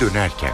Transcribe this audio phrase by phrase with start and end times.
[0.00, 0.52] dönerken.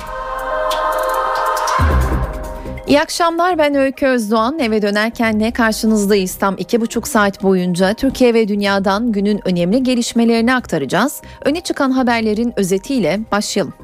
[2.86, 4.58] İyi akşamlar ben Öykü Özdoğan.
[4.58, 10.54] Eve dönerken ne karşınızdayız tam iki buçuk saat boyunca Türkiye ve dünyadan günün önemli gelişmelerini
[10.54, 11.22] aktaracağız.
[11.44, 13.74] Öne çıkan haberlerin özetiyle başlayalım.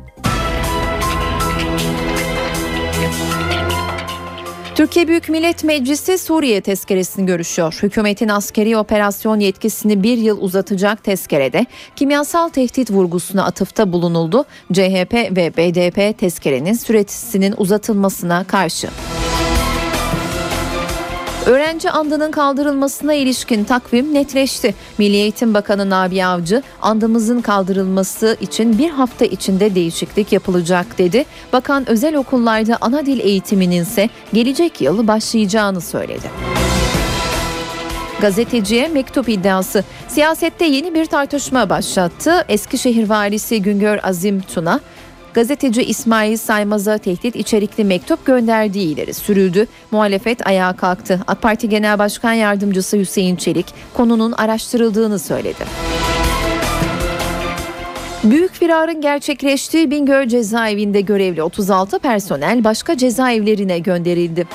[4.78, 7.78] Türkiye Büyük Millet Meclisi Suriye tezkeresini görüşüyor.
[7.82, 14.44] Hükümetin askeri operasyon yetkisini bir yıl uzatacak tezkerede kimyasal tehdit vurgusuna atıfta bulunuldu.
[14.72, 18.88] CHP ve BDP tezkerenin süresinin uzatılmasına karşı.
[21.48, 24.74] Öğrenci andının kaldırılmasına ilişkin takvim netleşti.
[24.98, 31.24] Milli Eğitim Bakanı Nabi Avcı, andımızın kaldırılması için bir hafta içinde değişiklik yapılacak dedi.
[31.52, 36.30] Bakan özel okullarda ana dil eğitiminin ise gelecek yıl başlayacağını söyledi.
[38.20, 39.84] Gazeteciye mektup iddiası.
[40.08, 42.44] Siyasette yeni bir tartışma başlattı.
[42.48, 44.80] Eskişehir valisi Güngör Azim Tuna,
[45.38, 49.66] gazeteci İsmail Saymaz'a tehdit içerikli mektup gönderdiği ileri sürüldü.
[49.90, 51.20] Muhalefet ayağa kalktı.
[51.26, 55.64] AK Parti Genel Başkan Yardımcısı Hüseyin Çelik konunun araştırıldığını söyledi.
[58.24, 64.46] Büyük firarın gerçekleştiği Bingöl cezaevinde görevli 36 personel başka cezaevlerine gönderildi.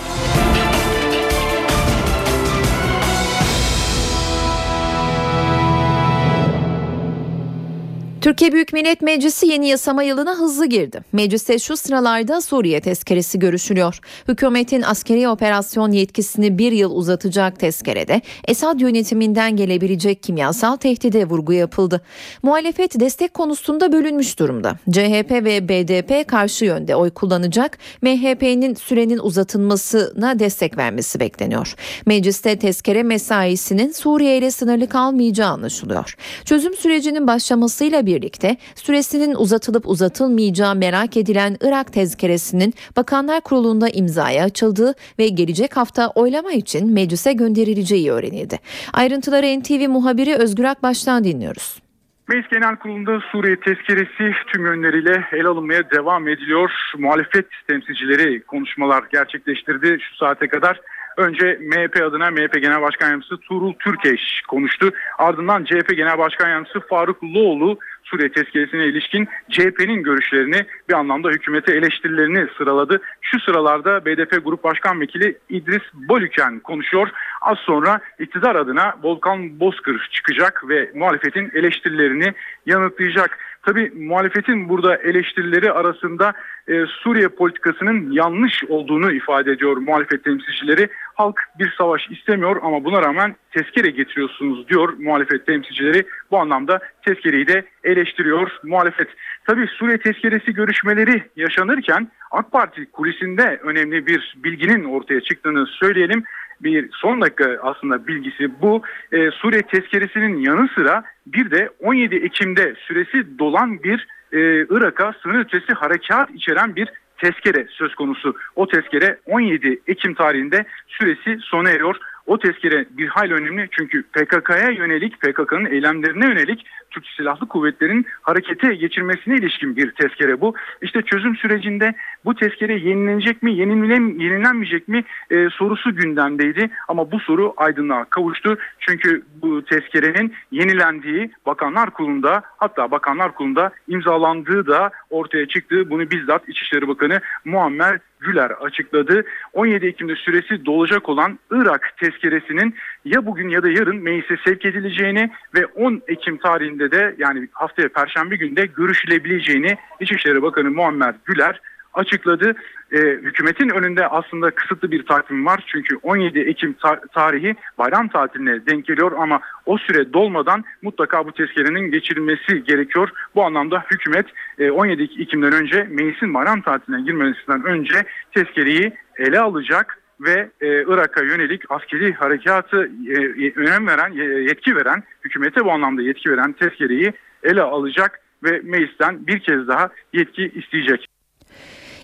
[8.23, 11.01] Türkiye Büyük Millet Meclisi yeni yasama yılına hızlı girdi.
[11.11, 13.99] Mecliste şu sıralarda Suriye tezkeresi görüşülüyor.
[14.27, 22.01] Hükümetin askeri operasyon yetkisini bir yıl uzatacak tezkerede Esad yönetiminden gelebilecek kimyasal tehdide vurgu yapıldı.
[22.43, 24.75] Muhalefet destek konusunda bölünmüş durumda.
[24.91, 27.77] CHP ve BDP karşı yönde oy kullanacak.
[28.01, 31.75] MHP'nin sürenin uzatılmasına destek vermesi bekleniyor.
[32.05, 36.15] Mecliste tezkere mesaisinin Suriye ile sınırlı kalmayacağı anlaşılıyor.
[36.45, 44.43] Çözüm sürecinin başlamasıyla bir birlikte süresinin uzatılıp uzatılmayacağı merak edilen Irak tezkeresinin Bakanlar Kurulu'nda imzaya
[44.43, 48.59] açıldığı ve gelecek hafta oylama için meclise gönderileceği öğrenildi.
[48.93, 51.83] Ayrıntıları NTV muhabiri Özgür Akbaş'tan dinliyoruz.
[52.27, 56.71] Meclis Genel Kurulu'nda Suriye tezkeresi tüm yönleriyle ele alınmaya devam ediliyor.
[56.97, 60.79] Muhalefet temsilcileri konuşmalar gerçekleştirdi şu saate kadar.
[61.17, 64.91] Önce MHP adına MHP Genel Başkan Yardımcısı Tuğrul Türkeş konuştu.
[65.17, 67.79] Ardından CHP Genel Başkan Yardımcısı Faruk Loğlu
[68.13, 73.01] Suriye tezkeresine ilişkin CHP'nin görüşlerini bir anlamda hükümete eleştirilerini sıraladı.
[73.21, 77.09] Şu sıralarda BDP Grup Başkan Vekili İdris Bolüken konuşuyor.
[77.41, 82.33] Az sonra iktidar adına Volkan Bozkır çıkacak ve muhalefetin eleştirilerini
[82.65, 83.39] yanıtlayacak.
[83.65, 86.33] Tabi muhalefetin burada eleştirileri arasında
[86.67, 90.89] e, Suriye politikasının yanlış olduğunu ifade ediyor muhalefet temsilcileri.
[91.13, 96.07] Halk bir savaş istemiyor ama buna rağmen tezkere getiriyorsunuz diyor muhalefet temsilcileri.
[96.31, 99.07] Bu anlamda tezkereyi de eleştiriyor muhalefet.
[99.47, 106.23] Tabi Suriye tezkeresi görüşmeleri yaşanırken AK Parti kulisinde önemli bir bilginin ortaya çıktığını söyleyelim
[106.63, 108.81] bir son dakika aslında bilgisi bu.
[109.11, 115.39] Ee, Suriye tezkeresinin yanı sıra bir de 17 Ekim'de süresi dolan bir e, Irak'a sınır
[115.39, 118.35] ötesi harekat içeren bir tezkere söz konusu.
[118.55, 121.95] O tezkere 17 Ekim tarihinde süresi sona eriyor.
[122.27, 128.75] O tezkere bir hayli önemli çünkü PKK'ya yönelik, PKK'nın eylemlerine yönelik Türk Silahlı Kuvvetleri'nin harekete
[128.75, 130.53] geçirmesine ilişkin bir tezkere bu.
[130.81, 131.93] İşte çözüm sürecinde
[132.25, 136.69] bu tezkere yenilenecek mi, yenilen, yenilenmeyecek mi e, sorusu gündemdeydi.
[136.87, 138.57] Ama bu soru aydınlığa kavuştu.
[138.79, 145.89] Çünkü bu tezkerenin yenilendiği Bakanlar Kurulu'nda hatta Bakanlar Kurulu'nda imzalandığı da ortaya çıktı.
[145.89, 149.25] Bunu bizzat İçişleri Bakanı Muammer Güler açıkladı.
[149.53, 152.75] 17 Ekim'de süresi dolacak olan Irak tezkeresinin
[153.05, 157.89] ya bugün ya da yarın meclise sevk edileceğini ve 10 Ekim tarihinde de yani haftaya
[157.89, 161.61] Perşembe günde görüşülebileceğini İçişleri Bakanı Muammer Güler
[161.93, 162.55] açıkladı.
[162.93, 165.63] Ee, hükümetin önünde aslında kısıtlı bir takvim var.
[165.67, 166.75] Çünkü 17 Ekim
[167.13, 173.09] tarihi bayram tatiline denk geliyor ama o süre dolmadan mutlaka bu tezkerenin geçirilmesi gerekiyor.
[173.35, 174.25] Bu anlamda hükümet
[174.59, 178.03] e, 17 Ekim'den önce meclisin bayram tatiline girmesinden önce
[178.35, 184.11] tezkereyi ele alacak ve e, Irak'a yönelik askeri harekatı e, önem veren,
[184.41, 187.13] yetki veren, hükümete bu anlamda yetki veren tezkereyi
[187.43, 191.12] ele alacak ve meclisten bir kez daha yetki isteyecek.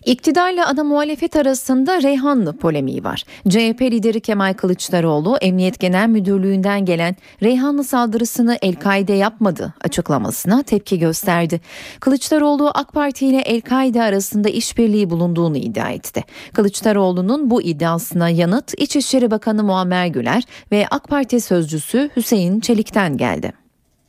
[0.10, 3.24] İktidarla ana muhalefet arasında Reyhanlı polemiği var.
[3.50, 11.62] CHP lideri Kemal Kılıçdaroğlu Emniyet Genel Müdürlüğü'nden gelen Reyhanlı saldırısını El-Kaide yapmadı açıklamasına tepki gösterdi.
[12.00, 16.24] Kılıçdaroğlu AK Parti ile El-Kaide arasında işbirliği bulunduğunu iddia etti.
[16.54, 23.54] Kılıçdaroğlu'nun bu iddiasına yanıt İçişleri Bakanı Muammer Güler ve AK Parti sözcüsü Hüseyin Çelik'ten geldi.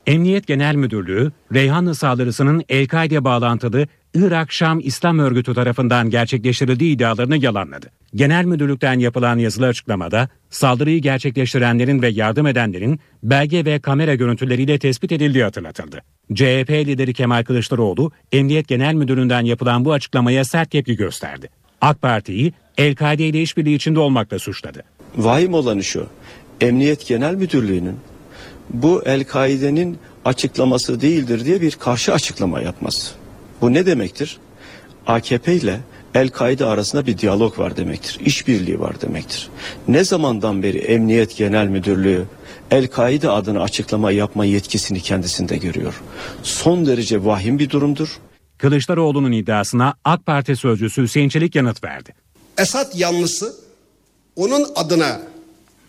[0.07, 7.91] Emniyet Genel Müdürlüğü, Reyhanlı saldırısının El-Kaide bağlantılı Irak Şam İslam Örgütü tarafından gerçekleştirildiği iddialarını yalanladı.
[8.15, 15.11] Genel müdürlükten yapılan yazılı açıklamada saldırıyı gerçekleştirenlerin ve yardım edenlerin belge ve kamera görüntüleriyle tespit
[15.11, 16.01] edildiği hatırlatıldı.
[16.33, 21.49] CHP lideri Kemal Kılıçdaroğlu, Emniyet Genel Müdürlüğü'nden yapılan bu açıklamaya sert tepki gösterdi.
[21.81, 24.83] AK Parti'yi El-Kaide ile işbirliği içinde olmakla suçladı.
[25.17, 26.07] Vahim olanı şu,
[26.61, 27.95] Emniyet Genel Müdürlüğü'nün
[28.69, 33.20] bu El-Kaide'nin açıklaması değildir diye bir karşı açıklama yapması.
[33.61, 34.37] Bu ne demektir?
[35.07, 35.79] AKP ile
[36.15, 38.19] El-Kaide arasında bir diyalog var demektir.
[38.25, 39.49] İşbirliği var demektir.
[39.87, 42.25] Ne zamandan beri Emniyet Genel Müdürlüğü
[42.71, 46.01] El-Kaide adına açıklama yapma yetkisini kendisinde görüyor.
[46.43, 48.19] Son derece vahim bir durumdur.
[48.57, 52.13] Kılıçdaroğlu'nun iddiasına AK Parti sözcüsü Hüseyin Çelik yanıt verdi.
[52.57, 53.55] Esat yanlısı
[54.35, 55.21] onun adına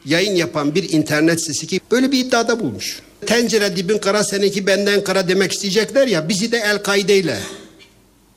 [0.05, 3.01] yayın yapan bir internet sitesi ki böyle bir iddiada bulmuş.
[3.27, 7.39] Tencere dibin kara seninki benden kara demek isteyecekler ya bizi de El-Kaide ile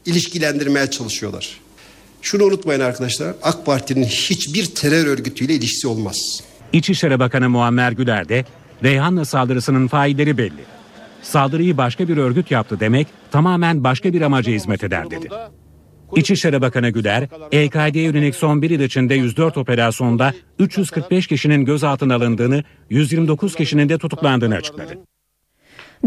[0.05, 1.59] ilişkilendirmeye çalışıyorlar.
[2.21, 6.43] Şunu unutmayın arkadaşlar AK Parti'nin hiçbir terör örgütüyle ilişkisi olmaz.
[6.73, 8.45] İçişleri Bakanı Muammer Güler de
[8.83, 10.65] Reyhanlı saldırısının failleri belli.
[11.21, 15.29] Saldırıyı başka bir örgüt yaptı demek tamamen başka bir amaca hizmet eder dedi.
[16.15, 22.63] İçişleri Bakanı Güler, EKD'ye yönelik son bir yıl içinde 104 operasyonda 345 kişinin gözaltına alındığını,
[22.89, 24.97] 129 kişinin de tutuklandığını açıkladı.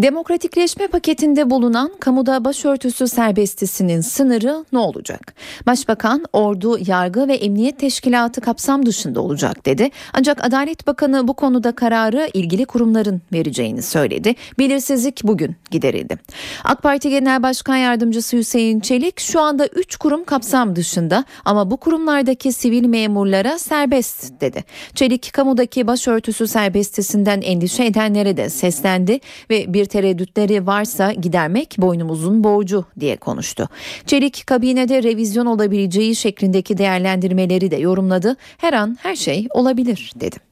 [0.03, 5.35] Demokratikleşme paketinde bulunan kamuda başörtüsü serbestisinin sınırı ne olacak?
[5.67, 9.91] Başbakan ordu, yargı ve emniyet teşkilatı kapsam dışında olacak dedi.
[10.13, 14.35] Ancak Adalet Bakanı bu konuda kararı ilgili kurumların vereceğini söyledi.
[14.59, 16.19] Belirsizlik bugün giderildi.
[16.65, 21.77] AK Parti Genel Başkan Yardımcısı Hüseyin Çelik şu anda 3 kurum kapsam dışında ama bu
[21.77, 24.65] kurumlardaki sivil memurlara serbest dedi.
[24.95, 29.21] Çelik kamudaki başörtüsü serbestisinden endişe edenlere de seslendi
[29.51, 33.69] ve bir tereddütleri varsa gidermek boynumuzun borcu diye konuştu.
[34.07, 38.37] Çelik kabinede revizyon olabileceği şeklindeki değerlendirmeleri de yorumladı.
[38.59, 40.48] Her an her şey olabilir dedi.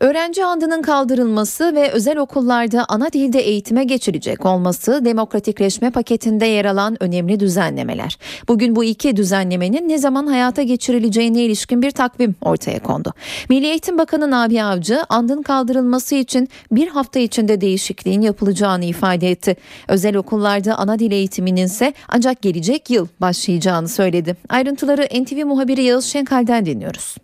[0.00, 7.02] Öğrenci andının kaldırılması ve özel okullarda ana dilde eğitime geçilecek olması demokratikleşme paketinde yer alan
[7.02, 8.18] önemli düzenlemeler.
[8.48, 13.12] Bugün bu iki düzenlemenin ne zaman hayata geçirileceğine ilişkin bir takvim ortaya kondu.
[13.48, 19.56] Milli Eğitim Bakanı Nabi Avcı andın kaldırılması için bir hafta içinde değişikliğin yapılacağını ifade etti.
[19.88, 24.36] Özel okullarda ana dil eğitiminin ise ancak gelecek yıl başlayacağını söyledi.
[24.48, 27.16] Ayrıntıları NTV muhabiri Yağız Şenkal'den dinliyoruz.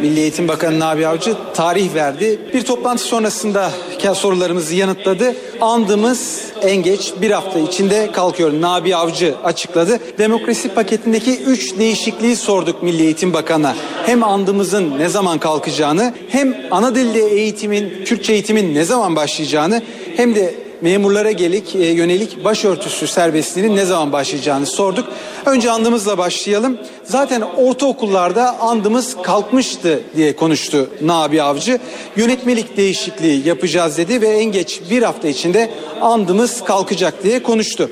[0.00, 2.40] Milli Eğitim Bakanı Nabi Avcı tarih verdi.
[2.54, 3.70] Bir toplantı sonrasında
[4.14, 5.34] sorularımızı yanıtladı.
[5.60, 8.52] Andımız en geç bir hafta içinde kalkıyor.
[8.60, 9.98] Nabi Avcı açıkladı.
[10.18, 13.76] Demokrasi paketindeki üç değişikliği sorduk Milli Eğitim Bakanı'na.
[14.06, 19.82] Hem andımızın ne zaman kalkacağını hem ana dilde eğitimin, Kürtçe eğitimin ne zaman başlayacağını
[20.16, 25.08] hem de memurlara gelik, e, yönelik başörtüsü serbestliğinin ne zaman başlayacağını sorduk.
[25.46, 26.78] Önce andımızla başlayalım.
[27.04, 31.78] Zaten ortaokullarda andımız kalkmıştı diye konuştu Nabi Avcı.
[32.16, 37.90] Yönetmelik değişikliği yapacağız dedi ve en geç bir hafta içinde andımız kalkacak diye konuştu.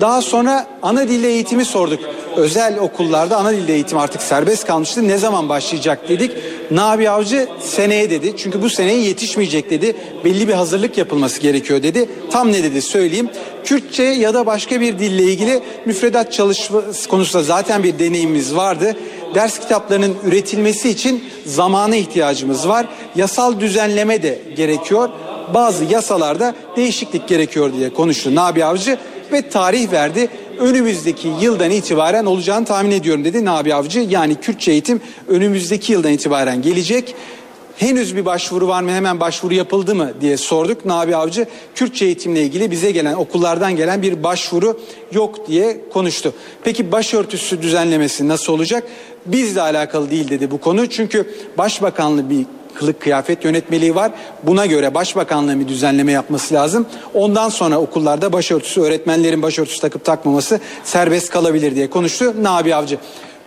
[0.00, 2.00] Daha sonra ana dil eğitimi sorduk.
[2.36, 5.08] Özel okullarda ana dil eğitim artık serbest kalmıştı.
[5.08, 6.32] Ne zaman başlayacak dedik.
[6.70, 8.34] Nabi Avcı seneye dedi.
[8.36, 9.96] Çünkü bu seneye yetişmeyecek dedi.
[10.24, 12.08] Belli bir hazırlık yapılması gerekiyor dedi.
[12.30, 13.28] Tam ne dedi söyleyeyim.
[13.64, 18.96] Kürtçe ya da başka bir dille ilgili müfredat çalışması konusunda zaten bir deneyimimiz vardı.
[19.34, 22.86] Ders kitaplarının üretilmesi için zamana ihtiyacımız var.
[23.16, 25.08] Yasal düzenleme de gerekiyor.
[25.54, 28.98] Bazı yasalarda değişiklik gerekiyor diye konuştu Nabi Avcı
[29.32, 30.28] ve tarih verdi.
[30.58, 34.00] Önümüzdeki yıldan itibaren olacağını tahmin ediyorum dedi Nabi Avcı.
[34.00, 37.14] Yani Kürtçe eğitim önümüzdeki yıldan itibaren gelecek.
[37.76, 40.84] Henüz bir başvuru var mı hemen başvuru yapıldı mı diye sorduk.
[40.84, 44.80] Nabi Avcı Kürtçe eğitimle ilgili bize gelen okullardan gelen bir başvuru
[45.12, 46.32] yok diye konuştu.
[46.64, 48.84] Peki başörtüsü düzenlemesi nasıl olacak?
[49.26, 50.86] Bizle alakalı değil dedi bu konu.
[50.86, 54.12] Çünkü başbakanlığı bir kılık kıyafet yönetmeliği var.
[54.42, 56.86] Buna göre başbakanlığın bir düzenleme yapması lazım.
[57.14, 62.98] Ondan sonra okullarda başörtüsü, öğretmenlerin başörtüsü takıp takmaması serbest kalabilir diye konuştu Nabi Avcı.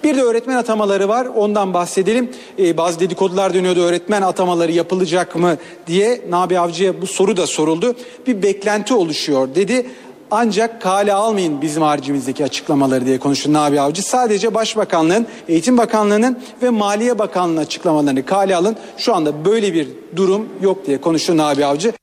[0.04, 1.26] Bir de öğretmen atamaları var.
[1.36, 2.32] Ondan bahsedelim.
[2.60, 3.82] Ee, bazı dedikodular dönüyordu.
[3.82, 7.96] Öğretmen atamaları yapılacak mı diye Nabi Avcı'ya bu soru da soruldu.
[8.28, 9.88] Bir beklenti oluşuyor dedi.
[10.36, 14.04] Ancak kale almayın bizim haricimizdeki açıklamaları diye konuştu Nabi Avcı.
[14.04, 18.76] Sadece Başbakanlığın, Eğitim Bakanlığı'nın ve Maliye Bakanlığı'nın açıklamalarını kale alın.
[18.98, 21.94] Şu anda böyle bir durum yok diye konuştu Nabi Avcı.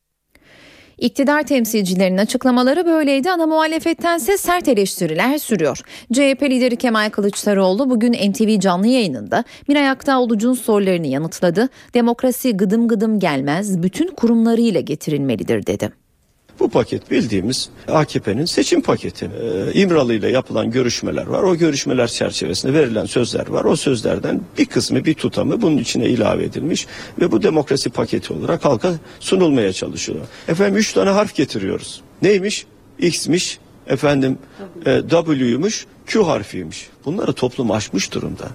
[0.98, 5.80] İktidar temsilcilerinin açıklamaları böyleydi ama muhalefettense sert eleştiriler sürüyor.
[6.12, 11.68] CHP lideri Kemal Kılıçdaroğlu bugün NTV canlı yayınında Miray Aktaoğlu'cun sorularını yanıtladı.
[11.94, 16.09] Demokrasi gıdım gıdım gelmez, bütün kurumlarıyla getirilmelidir dedi.
[16.60, 19.24] Bu paket bildiğimiz AKP'nin seçim paketi.
[19.24, 21.42] Ee, İmralı ile yapılan görüşmeler var.
[21.42, 23.64] O görüşmeler çerçevesinde verilen sözler var.
[23.64, 26.86] O sözlerden bir kısmı bir tutamı bunun içine ilave edilmiş
[27.20, 30.18] ve bu demokrasi paketi olarak halka sunulmaya çalışıyor.
[30.48, 32.00] Efendim üç tane harf getiriyoruz.
[32.22, 32.66] Neymiş?
[32.98, 34.38] X'miş, efendim
[34.86, 36.88] e, W'ymuş, Q harfiymiş.
[37.04, 38.48] Bunları toplum aşmış durumda.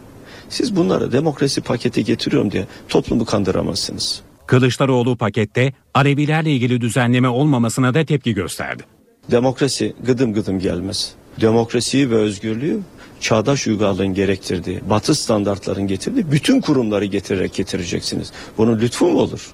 [0.49, 4.21] Siz bunlara demokrasi paketi getiriyorum diye toplumu kandıramazsınız.
[4.47, 8.83] Kılıçdaroğlu pakette Alevilerle ilgili düzenleme olmamasına da tepki gösterdi.
[9.31, 11.13] Demokrasi gıdım gıdım gelmez.
[11.41, 12.79] Demokrasiyi ve özgürlüğü
[13.19, 18.31] çağdaş uygarlığın gerektirdiği, batı standartların getirdiği bütün kurumları getirerek getireceksiniz.
[18.57, 19.53] Bunun lütfu mu olur?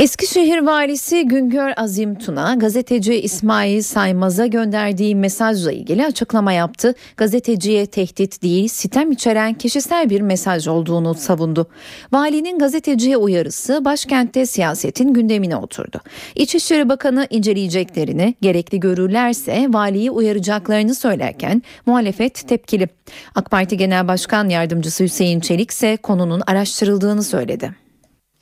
[0.00, 6.94] Eskişehir valisi Güngör Azim Tuna gazeteci İsmail Saymaz'a gönderdiği mesajla ilgili açıklama yaptı.
[7.16, 11.66] Gazeteciye tehdit değil sitem içeren kişisel bir mesaj olduğunu savundu.
[12.12, 16.00] Valinin gazeteciye uyarısı başkentte siyasetin gündemine oturdu.
[16.34, 22.88] İçişleri Bakanı inceleyeceklerini gerekli görürlerse valiyi uyaracaklarını söylerken muhalefet tepkili.
[23.34, 27.89] AK Parti Genel Başkan Yardımcısı Hüseyin Çelik ise konunun araştırıldığını söyledi.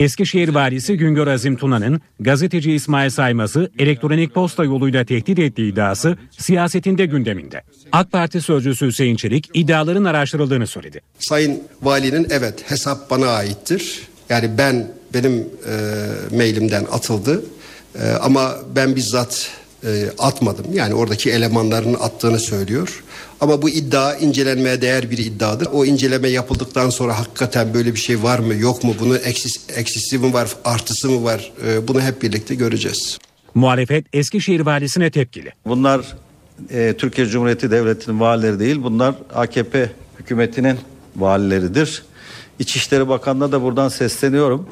[0.00, 7.06] Eskişehir valisi Güngör Azim Tuna'nın gazeteci İsmail Saymaz'ı elektronik posta yoluyla tehdit ettiği iddiası siyasetinde
[7.06, 7.62] gündeminde.
[7.92, 11.00] AK Parti sözcüsü Hüseyin Çelik iddiaların araştırıldığını söyledi.
[11.18, 14.08] Sayın Valinin evet hesap bana aittir.
[14.28, 17.44] Yani ben benim e, mailimden atıldı.
[18.02, 19.50] E, ama ben bizzat
[19.84, 20.66] e, atmadım.
[20.72, 23.04] Yani oradaki elemanların attığını söylüyor.
[23.40, 25.68] Ama bu iddia incelenmeye değer bir iddiadır.
[25.72, 28.94] O inceleme yapıldıktan sonra hakikaten böyle bir şey var mı yok mu?
[29.00, 31.52] Bunun eksis, eksisi mi var artısı mı var?
[31.66, 33.18] E, bunu hep birlikte göreceğiz.
[33.54, 35.52] Muhalefet Eskişehir valisine tepkili.
[35.66, 36.00] Bunlar
[36.70, 38.82] e, Türkiye Cumhuriyeti Devleti'nin valileri değil.
[38.82, 40.78] Bunlar AKP hükümetinin
[41.16, 42.02] valileridir.
[42.58, 44.68] İçişleri Bakanı'na da buradan sesleniyorum.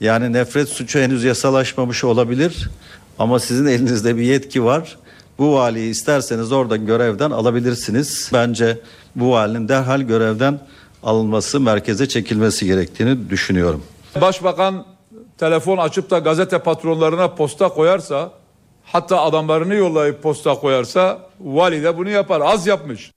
[0.00, 2.70] Yani nefret suçu henüz yasalaşmamış olabilir.
[3.18, 4.96] Ama sizin elinizde bir yetki var.
[5.38, 8.30] Bu valiyi isterseniz oradan görevden alabilirsiniz.
[8.32, 8.78] Bence
[9.16, 10.60] bu valinin derhal görevden
[11.02, 13.82] alınması, merkeze çekilmesi gerektiğini düşünüyorum.
[14.20, 14.86] Başbakan
[15.38, 18.30] telefon açıp da gazete patronlarına posta koyarsa
[18.84, 22.40] hatta adamlarını yollayıp posta koyarsa vali de bunu yapar.
[22.44, 23.12] Az yapmış.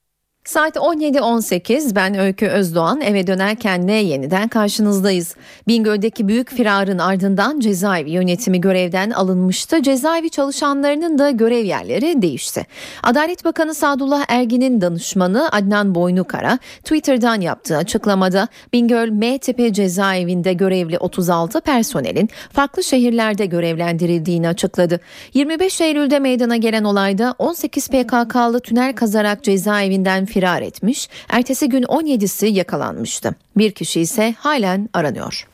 [0.48, 5.36] Saat 17.18 ben Öykü Özdoğan eve dönerken ne yeniden karşınızdayız.
[5.68, 9.82] Bingöl'deki büyük firarın ardından cezaevi yönetimi görevden alınmıştı.
[9.82, 12.66] Cezaevi çalışanlarının da görev yerleri değişti.
[13.04, 21.62] Adalet Bakanı Sadullah Ergin'in danışmanı Adnan Boynukara Twitter'dan yaptığı açıklamada Bingöl M-Tepe cezaevinde görevli 36
[21.62, 25.00] personelin farklı şehirlerde görevlendirildiğini açıkladı.
[25.34, 32.46] 25 Eylül'de meydana gelen olayda 18 PKK'lı tünel kazarak cezaevinden firar etmiş, ertesi gün 17'si
[32.46, 33.36] yakalanmıştı.
[33.58, 35.48] Bir kişi ise halen aranıyor.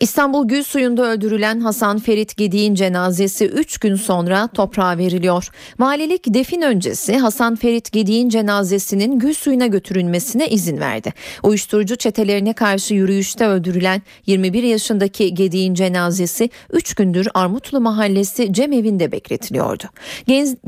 [0.00, 5.48] İstanbul Gül Suyu'nda öldürülen Hasan Ferit Gedi'nin cenazesi 3 gün sonra toprağa veriliyor.
[5.78, 11.12] Valilik defin öncesi Hasan Ferit Gedi'nin cenazesinin Gül Suyu'na götürülmesine izin verdi.
[11.42, 19.84] Uyuşturucu çetelerine karşı yürüyüşte öldürülen 21 yaşındaki Gedi'nin cenazesi 3 gündür Armutlu Mahallesi Cemevinde bekletiliyordu.
[20.26, 20.58] Genç,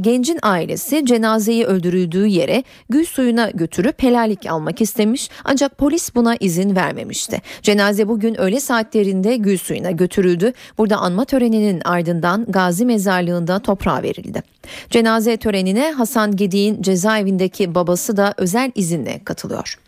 [0.00, 6.76] Gencin ailesi cenazeyi öldürüldüğü yere gül suyuna götürüp helallik almak istemiş ancak polis buna izin
[6.76, 7.42] vermemişti.
[7.62, 10.52] Cenaze bugün öğle saatlerinde gül suyuna götürüldü.
[10.78, 14.42] Burada anma töreninin ardından Gazi Mezarlığı'nda toprağa verildi.
[14.90, 19.78] Cenaze törenine Hasan Gedi'nin cezaevindeki babası da özel izinle katılıyor.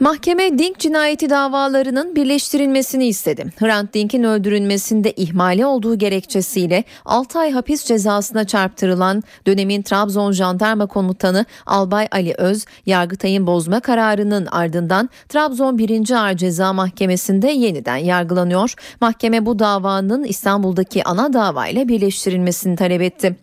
[0.00, 3.46] Mahkeme Dink cinayeti davalarının birleştirilmesini istedi.
[3.58, 11.44] Hrant Dink'in öldürülmesinde ihmali olduğu gerekçesiyle 6 ay hapis cezasına çarptırılan dönemin Trabzon Jandarma Komutanı
[11.66, 16.10] Albay Ali Öz, Yargıtay'ın bozma kararının ardından Trabzon 1.
[16.10, 18.74] Ağır Ceza Mahkemesi'nde yeniden yargılanıyor.
[19.00, 23.36] Mahkeme bu davanın İstanbul'daki ana davayla birleştirilmesini talep etti.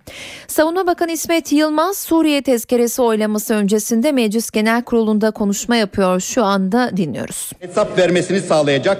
[0.47, 6.19] Savunma Bakanı İsmet Yılmaz Suriye tezkeresi oylaması öncesinde Meclis Genel Kurulu'nda konuşma yapıyor.
[6.19, 7.51] Şu anda dinliyoruz.
[7.59, 8.97] Hesap vermesini sağlayacak,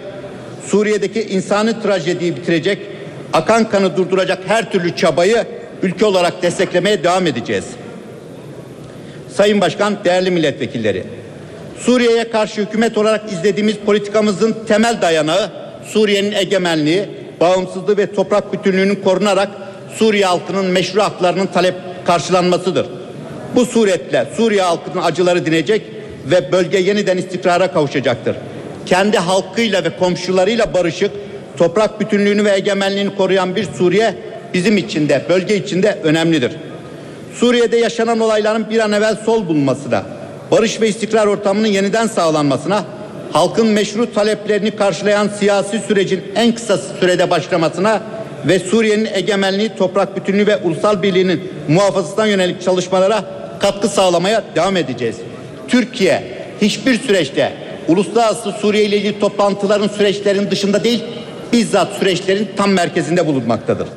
[0.66, 2.80] Suriye'deki insani trajediyi bitirecek,
[3.34, 5.46] akan kanı durduracak her türlü çabayı
[5.84, 7.66] ülke olarak desteklemeye devam edeceğiz.
[9.36, 11.04] Sayın Başkan, değerli milletvekilleri,
[11.80, 15.52] Suriye'ye karşı hükümet olarak izlediğimiz politikamızın temel dayanağı
[15.88, 17.06] Suriye'nin egemenliği,
[17.40, 19.50] bağımsızlığı ve toprak bütünlüğünün korunarak
[19.96, 21.76] Suriye halkının meşru haklarının talep
[22.06, 22.88] karşılanmasıdır.
[23.56, 25.82] Bu suretle Suriye halkının acıları dinecek
[26.32, 28.36] ve bölge yeniden istikrara kavuşacaktır.
[28.86, 31.12] Kendi halkıyla ve komşularıyla barışık,
[31.58, 34.16] toprak bütünlüğünü ve egemenliğini koruyan bir Suriye
[34.54, 36.52] bizim için de bölge için de önemlidir.
[37.34, 40.04] Suriye'de yaşanan olayların bir an evvel sol bulmasına,
[40.52, 42.84] barış ve istikrar ortamının yeniden sağlanmasına,
[43.32, 48.02] halkın meşru taleplerini karşılayan siyasi sürecin en kısa sürede başlamasına
[48.48, 53.24] ve Suriye'nin egemenliği, toprak bütünlüğü ve ulusal birliğinin muhafazasına yönelik çalışmalara
[53.60, 55.16] katkı sağlamaya devam edeceğiz.
[55.68, 56.24] Türkiye
[56.62, 57.54] hiçbir süreçte
[57.88, 61.04] uluslararası Suriye ile ilgili toplantıların süreçlerin dışında değil,
[61.54, 63.88] bizzat süreçlerin tam merkezinde bulunmaktadır.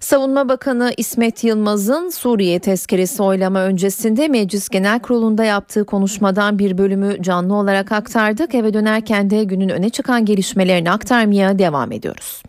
[0.00, 7.22] Savunma Bakanı İsmet Yılmaz'ın Suriye tezkeresi oylama öncesinde Meclis Genel Kurulu'nda yaptığı konuşmadan bir bölümü
[7.22, 8.54] canlı olarak aktardık.
[8.54, 12.42] Eve dönerken de günün öne çıkan gelişmelerini aktarmaya devam ediyoruz.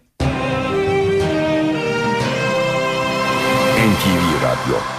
[3.79, 4.98] NTV Radyo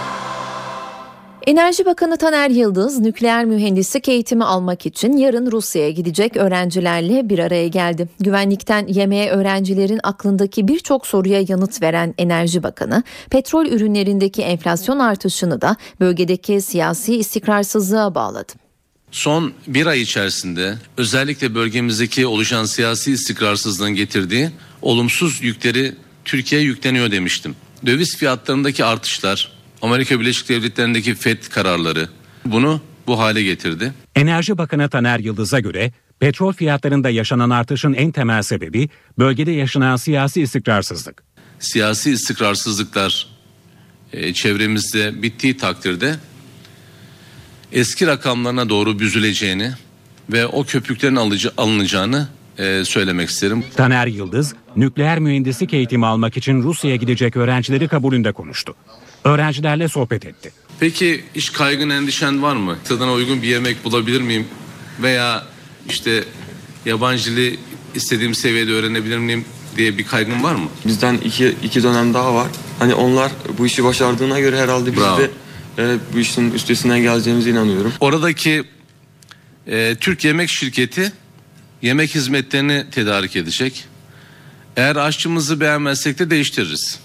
[1.47, 7.67] Enerji Bakanı Taner Yıldız nükleer mühendislik eğitimi almak için yarın Rusya'ya gidecek öğrencilerle bir araya
[7.67, 8.09] geldi.
[8.19, 15.75] Güvenlikten yemeğe öğrencilerin aklındaki birçok soruya yanıt veren Enerji Bakanı, petrol ürünlerindeki enflasyon artışını da
[15.99, 18.53] bölgedeki siyasi istikrarsızlığa bağladı.
[19.11, 24.49] Son bir ay içerisinde özellikle bölgemizdeki oluşan siyasi istikrarsızlığın getirdiği
[24.81, 25.95] olumsuz yükleri
[26.25, 27.55] Türkiye yükleniyor demiştim.
[27.85, 32.09] Döviz fiyatlarındaki artışlar, Amerika Birleşik Devletleri'ndeki FED kararları
[32.45, 33.93] bunu bu hale getirdi.
[34.15, 40.41] Enerji Bakanı Taner Yıldız'a göre petrol fiyatlarında yaşanan artışın en temel sebebi bölgede yaşanan siyasi
[40.41, 41.23] istikrarsızlık.
[41.59, 43.27] Siyasi istikrarsızlıklar
[44.13, 46.15] e, çevremizde bittiği takdirde
[47.71, 49.71] eski rakamlarına doğru büzüleceğini
[50.29, 53.63] ve o köpüklerin alıcı, alınacağını e, söylemek isterim.
[53.75, 58.75] Taner Yıldız, nükleer mühendislik eğitimi almak için Rusya'ya gidecek öğrencileri kabulünde konuştu.
[59.23, 60.51] Öğrencilerle sohbet etti.
[60.79, 62.77] Peki iş kaygın endişen var mı?
[62.83, 64.47] Tadına uygun bir yemek bulabilir miyim?
[65.01, 65.47] Veya
[65.89, 66.23] işte
[66.85, 67.59] yabancı dili
[67.95, 69.45] istediğim seviyede öğrenebilir miyim
[69.77, 70.69] diye bir kaygın var mı?
[70.85, 72.47] Bizden iki, iki dönem daha var.
[72.79, 75.19] Hani onlar bu işi başardığına göre herhalde biz Bravo.
[75.19, 75.29] de
[75.77, 77.93] e, bu işin üstesinden geleceğimize inanıyorum.
[77.99, 78.63] Oradaki
[79.67, 81.11] e, Türk Yemek Şirketi
[81.81, 83.85] yemek hizmetlerini tedarik edecek.
[84.77, 86.99] Eğer aşçımızı beğenmezsek de değiştiririz.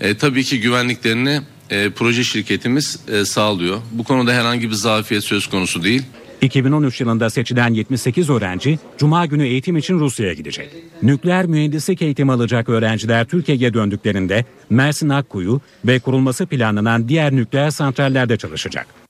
[0.00, 3.78] E, tabii ki güvenliklerini e, proje şirketimiz e, sağlıyor.
[3.92, 6.02] Bu konuda herhangi bir zafiyet söz konusu değil.
[6.40, 10.68] 2013 yılında seçilen 78 öğrenci Cuma günü eğitim için Rusya'ya gidecek.
[11.02, 18.36] Nükleer mühendislik eğitimi alacak öğrenciler Türkiye'ye döndüklerinde Mersin Akkuyu ve kurulması planlanan diğer nükleer santrallerde
[18.36, 19.05] çalışacak.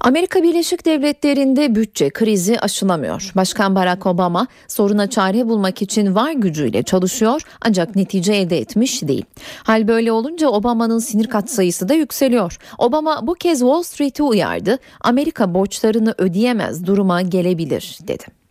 [0.00, 3.32] Amerika Birleşik Devletleri'nde bütçe krizi aşılamıyor.
[3.36, 9.24] Başkan Barack Obama soruna çare bulmak için var gücüyle çalışıyor ancak netice elde etmiş değil.
[9.64, 12.58] Hal böyle olunca Obama'nın sinir katsayısı da yükseliyor.
[12.78, 14.78] Obama bu kez Wall Street'i uyardı.
[15.00, 18.45] Amerika borçlarını ödeyemez duruma gelebilir dedi.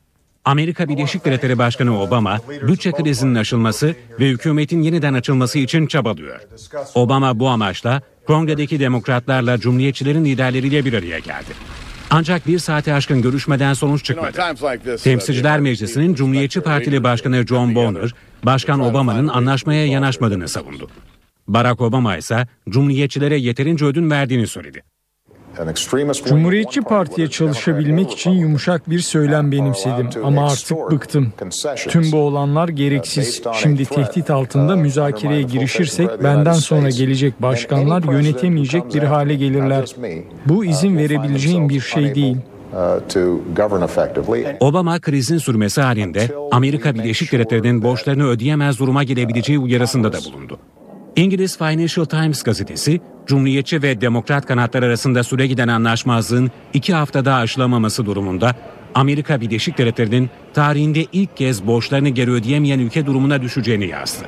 [0.46, 6.40] Amerika Birleşik Devletleri Başkanı Obama, bütçe krizinin aşılması ve hükümetin yeniden açılması için çabalıyor.
[6.96, 11.50] Obama bu amaçla kongredeki demokratlarla cumhuriyetçilerin liderleriyle bir araya geldi.
[12.10, 14.38] Ancak bir saate aşkın görüşmeden sonuç çıkmadı.
[15.04, 20.90] Temsilciler Meclisi'nin Cumhuriyetçi Partili Başkanı John Boehner, Başkan Obama'nın anlaşmaya yanaşmadığını savundu.
[21.48, 24.84] Barack Obama ise Cumhuriyetçilere yeterince ödün verdiğini söyledi.
[26.26, 31.34] Cumhuriyetçi Parti'ye çalışabilmek için yumuşak bir söylem benimsedim ama artık bıktım.
[31.78, 33.42] Tüm bu olanlar gereksiz.
[33.54, 39.86] Şimdi tehdit altında müzakereye girişirsek benden sonra gelecek başkanlar yönetemeyecek bir hale gelirler.
[40.46, 42.38] Bu izin verebileceğim bir şey değil.
[44.60, 50.60] Obama krizin sürmesi halinde Amerika Birleşik Devletleri'nin borçlarını ödeyemez duruma gelebileceği uyarısında da bulundu.
[51.16, 58.06] İngiliz Financial Times gazetesi, Cumhuriyetçi ve Demokrat kanatlar arasında süre giden anlaşmazlığın iki haftada aşılamaması
[58.06, 58.56] durumunda
[58.96, 64.26] Amerika Birleşik Devletleri'nin tarihinde ilk kez borçlarını geri ödeyemeyen ülke durumuna düşeceğini yazdı.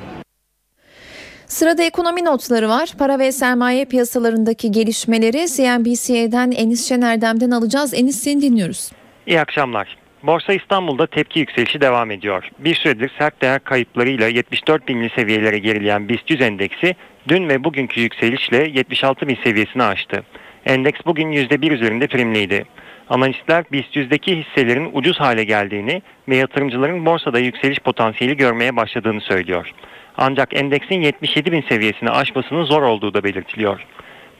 [1.46, 2.92] Sırada ekonomi notları var.
[2.98, 7.94] Para ve sermaye piyasalarındaki gelişmeleri CNBC'den Enis Şener'den alacağız.
[7.94, 8.90] Enis seni dinliyoruz.
[9.26, 10.07] İyi akşamlar.
[10.22, 12.48] Borsa İstanbul'da tepki yükselişi devam ediyor.
[12.58, 16.94] Bir süredir sert değer kayıplarıyla 74 binli seviyelere gerileyen BIST 100 endeksi
[17.28, 20.22] dün ve bugünkü yükselişle 76 bin seviyesini aştı.
[20.66, 22.64] Endeks bugün %1 üzerinde primliydi.
[23.08, 29.70] Analistler BIST 100'deki hisselerin ucuz hale geldiğini ve yatırımcıların borsada yükseliş potansiyeli görmeye başladığını söylüyor.
[30.16, 33.80] Ancak endeksin 77 bin seviyesini aşmasının zor olduğu da belirtiliyor.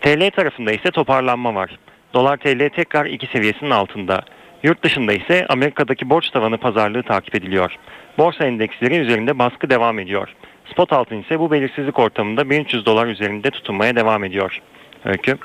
[0.01, 1.79] TL tarafında ise toparlanma var.
[2.15, 4.23] Dolar TL tekrar 2 seviyesinin altında.
[4.63, 7.73] Yurt dışında ise Amerika'daki borç tavanı pazarlığı takip ediliyor.
[8.19, 10.29] Borsa endeksleri üzerinde baskı devam ediyor.
[10.73, 14.59] Spot altın ise bu belirsizlik ortamında 1300 dolar üzerinde tutunmaya devam ediyor.
[15.05, 15.39] Öykü.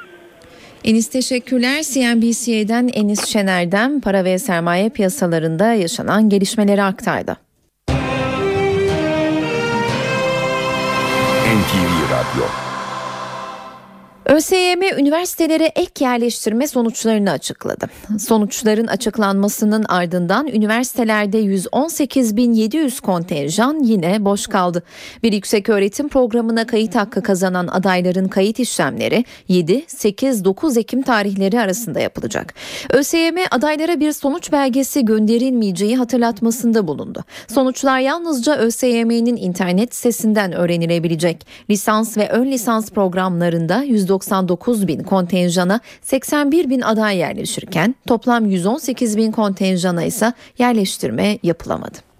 [0.83, 1.83] Enis teşekkürler.
[1.83, 7.37] CNBC'den Enis Şener'den para ve sermaye piyasalarında yaşanan gelişmeleri aktardı.
[11.53, 12.62] NTV Radyo
[14.25, 17.85] ÖSYM üniversitelere ek yerleştirme sonuçlarını açıkladı.
[18.19, 24.83] Sonuçların açıklanmasının ardından üniversitelerde 118.700 kontenjan yine boş kaldı.
[25.23, 31.59] Bir yüksek öğretim programına kayıt hakkı kazanan adayların kayıt işlemleri 7, 8, 9 Ekim tarihleri
[31.59, 32.53] arasında yapılacak.
[32.89, 37.23] ÖSYM adaylara bir sonuç belgesi gönderilmeyeceği hatırlatmasında bulundu.
[37.47, 41.47] Sonuçlar yalnızca ÖSYM'nin internet sitesinden öğrenilebilecek.
[41.69, 43.83] Lisans ve ön lisans programlarında
[44.13, 52.12] 199 bin kontenjana 81 bin aday yerleşirken toplam 118 bin kontenjana ise yerleştirme yapılamadı.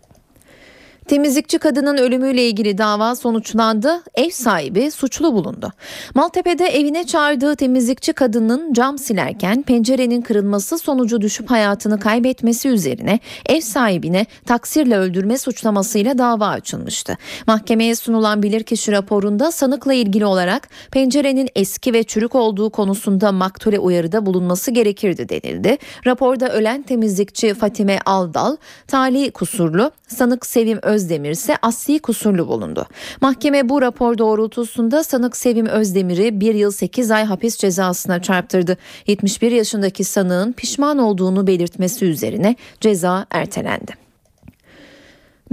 [1.07, 4.03] Temizlikçi kadının ölümüyle ilgili dava sonuçlandı.
[4.15, 5.71] Ev sahibi suçlu bulundu.
[6.15, 13.61] Maltepe'de evine çağırdığı temizlikçi kadının cam silerken pencerenin kırılması sonucu düşüp hayatını kaybetmesi üzerine ev
[13.61, 17.17] sahibine taksirle öldürme suçlamasıyla dava açılmıştı.
[17.47, 24.25] Mahkemeye sunulan bilirkişi raporunda sanıkla ilgili olarak pencerenin eski ve çürük olduğu konusunda maktule uyarıda
[24.25, 25.77] bulunması gerekirdi denildi.
[26.05, 32.85] Raporda ölen temizlikçi Fatime Aldal, tali kusurlu, sanık Sevim Özdemir ise asli kusurlu bulundu.
[33.21, 38.77] Mahkeme bu rapor doğrultusunda sanık Sevim Özdemir'i 1 yıl 8 ay hapis cezasına çarptırdı.
[39.07, 44.03] 71 yaşındaki sanığın pişman olduğunu belirtmesi üzerine ceza ertelendi.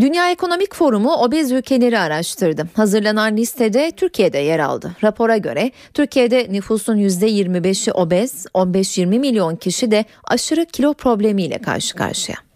[0.00, 2.68] Dünya Ekonomik Forumu obez ülkeleri araştırdı.
[2.74, 4.96] Hazırlanan listede Türkiye'de yer aldı.
[5.04, 12.49] Rapora göre Türkiye'de nüfusun %25'i obez, 15-20 milyon kişi de aşırı kilo problemiyle karşı karşıya.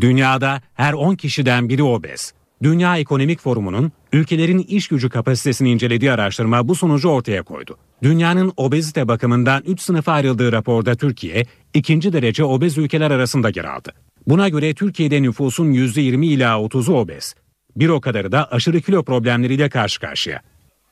[0.00, 2.32] Dünyada her 10 kişiden biri obez.
[2.62, 7.76] Dünya Ekonomik Forumu'nun ülkelerin iş gücü kapasitesini incelediği araştırma bu sonucu ortaya koydu.
[8.02, 13.92] Dünyanın obezite bakımından 3 sınıfa ayrıldığı raporda Türkiye ikinci derece obez ülkeler arasında yer aldı.
[14.26, 17.34] Buna göre Türkiye'de nüfusun %20 ila 30'u obez.
[17.76, 20.40] Bir o kadarı da aşırı kilo problemleriyle karşı karşıya.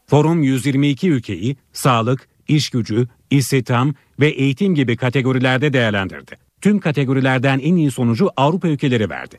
[0.06, 6.47] Forum 122 ülkeyi sağlık, iş gücü, istihdam ve eğitim gibi kategorilerde değerlendirdi.
[6.60, 9.38] Tüm kategorilerden en iyi sonucu Avrupa ülkeleri verdi.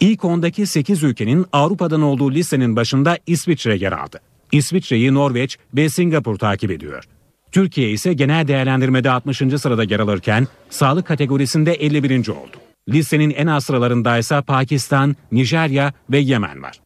[0.00, 4.20] İlk 10'daki 8 ülkenin Avrupa'dan olduğu listenin başında İsviçre yer aldı.
[4.52, 7.04] İsviçre'yi Norveç ve Singapur takip ediyor.
[7.52, 9.38] Türkiye ise genel değerlendirmede 60.
[9.38, 12.28] sırada yer alırken sağlık kategorisinde 51.
[12.28, 12.56] oldu.
[12.88, 16.80] Listenin en az sıralarında ise Pakistan, Nijerya ve Yemen var.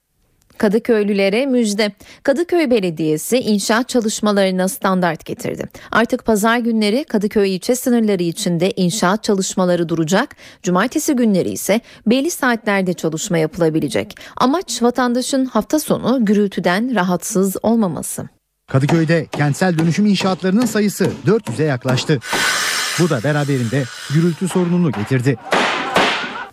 [0.58, 1.92] Kadıköylülere müjde.
[2.22, 5.64] Kadıköy Belediyesi inşaat çalışmalarına standart getirdi.
[5.90, 10.36] Artık pazar günleri Kadıköy ilçe sınırları içinde inşaat çalışmaları duracak.
[10.62, 14.16] Cumartesi günleri ise belli saatlerde çalışma yapılabilecek.
[14.36, 18.28] Amaç vatandaşın hafta sonu gürültüden rahatsız olmaması.
[18.66, 22.20] Kadıköy'de kentsel dönüşüm inşaatlarının sayısı 400'e yaklaştı.
[23.00, 25.36] Bu da beraberinde gürültü sorununu getirdi.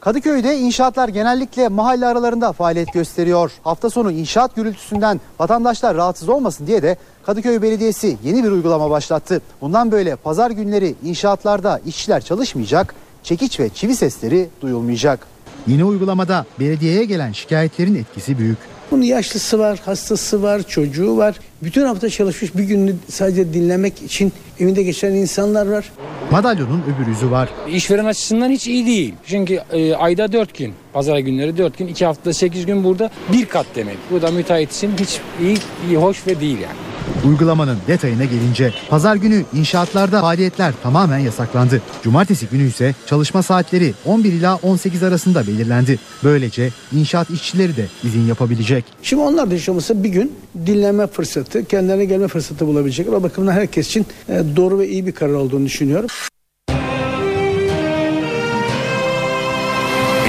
[0.02, 3.52] Kadıköy'de inşaatlar genellikle mahalle aralarında faaliyet gösteriyor.
[3.64, 9.42] Hafta sonu inşaat gürültüsünden vatandaşlar rahatsız olmasın diye de Kadıköy Belediyesi yeni bir uygulama başlattı.
[9.62, 15.28] Bundan böyle pazar günleri inşaatlarda işçiler çalışmayacak, çekiç ve çivi sesleri duyulmayacak.
[15.68, 18.71] Yeni uygulamada belediyeye gelen şikayetlerin etkisi büyük.
[18.92, 21.36] Bunun yaşlısı var, hastası var, çocuğu var.
[21.64, 25.92] Bütün hafta çalışmış bir gününü sadece dinlemek için evinde geçiren insanlar var.
[26.32, 27.50] Madalyonun öbür yüzü var.
[27.70, 29.14] İşveren açısından hiç iyi değil.
[29.26, 33.46] Çünkü e, ayda 4 gün, pazar günleri 4 gün, 2 haftada 8 gün burada bir
[33.46, 33.98] kat demek.
[34.12, 35.58] Bu da müteahhit için hiç iyi,
[35.90, 36.91] iyi, hoş ve değil yani.
[37.26, 41.82] Uygulamanın detayına gelince pazar günü inşaatlarda faaliyetler tamamen yasaklandı.
[42.04, 46.00] Cumartesi günü ise çalışma saatleri 11 ila 18 arasında belirlendi.
[46.24, 48.86] Böylece inşaat işçileri de izin yapabilecek.
[49.04, 50.34] Şimdi onlar da hiç bir gün
[50.66, 53.14] dinleme fırsatı, kendilerine gelme fırsatı bulabilecekler.
[53.14, 56.08] O bakımdan herkes için e, doğru ve iyi bir karar olduğunu düşünüyorum.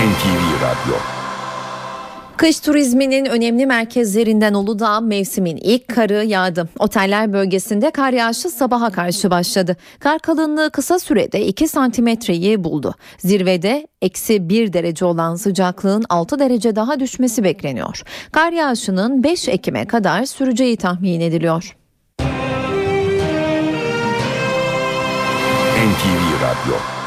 [0.03, 1.22] NTV Radyo
[2.42, 6.68] Kış turizminin önemli merkezlerinden Uludağ mevsimin ilk karı yağdı.
[6.78, 9.76] Oteller bölgesinde kar yağışı sabaha karşı başladı.
[10.00, 12.94] Kar kalınlığı kısa sürede 2 santimetreyi buldu.
[13.18, 18.02] Zirvede eksi 1 derece olan sıcaklığın 6 derece daha düşmesi bekleniyor.
[18.33, 21.76] Kar yağışının 5 Ekim'e kadar süreceği tahmin ediliyor.
[25.76, 27.02] NTV Radyo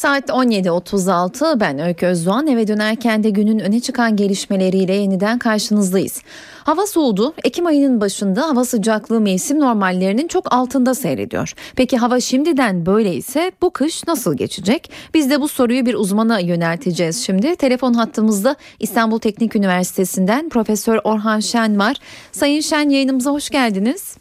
[0.00, 6.22] Saat 17.36 ben Öykü Özdoğan eve dönerken de günün öne çıkan gelişmeleriyle yeniden karşınızdayız.
[6.64, 7.34] Hava soğudu.
[7.44, 11.52] Ekim ayının başında hava sıcaklığı mevsim normallerinin çok altında seyrediyor.
[11.76, 14.90] Peki hava şimdiden böyle ise bu kış nasıl geçecek?
[15.14, 17.56] Biz de bu soruyu bir uzmana yönelteceğiz şimdi.
[17.56, 21.96] Telefon hattımızda İstanbul Teknik Üniversitesi'nden Profesör Orhan Şen var.
[22.32, 24.16] Sayın Şen yayınımıza hoş geldiniz.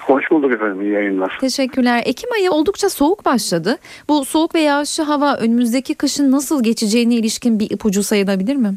[0.00, 0.82] Hoş bulduk efendim.
[0.82, 1.38] İyi yayınlar.
[1.40, 2.02] Teşekkürler.
[2.04, 3.76] Ekim ayı oldukça soğuk başladı.
[4.08, 8.74] Bu soğuk ve yağışlı hava önümüzdeki kışın nasıl geçeceğine ilişkin bir ipucu sayılabilir mi?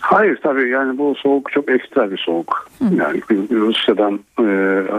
[0.00, 2.70] Hayır tabii yani bu soğuk çok ekstra bir soğuk.
[2.80, 4.44] Yani Rusya'dan e,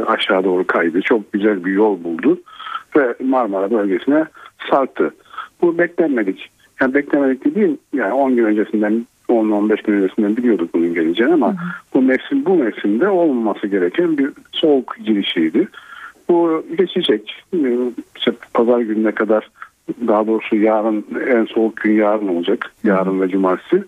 [0.08, 1.02] aşağı doğru kaydı.
[1.02, 2.40] Çok güzel bir yol buldu
[2.96, 4.26] ve Marmara bölgesine
[4.70, 5.14] sarktı.
[5.62, 6.50] Bu beklenmedik.
[6.82, 11.56] Yani beklemedik dediğim yani 10 gün öncesinden 10-15 gün öncesinden biliyorduk bunun geleceğini ama
[11.94, 15.68] bu mevsim bu mevsimde olmaması gereken bir soğuk girişiydi.
[16.30, 17.44] Bu geçecek.
[17.54, 17.78] Ee,
[18.16, 19.50] İşte pazar gününe kadar
[20.08, 22.72] daha doğrusu yarın en soğuk gün yarın olacak.
[22.84, 23.84] Yarın ve cumartesi.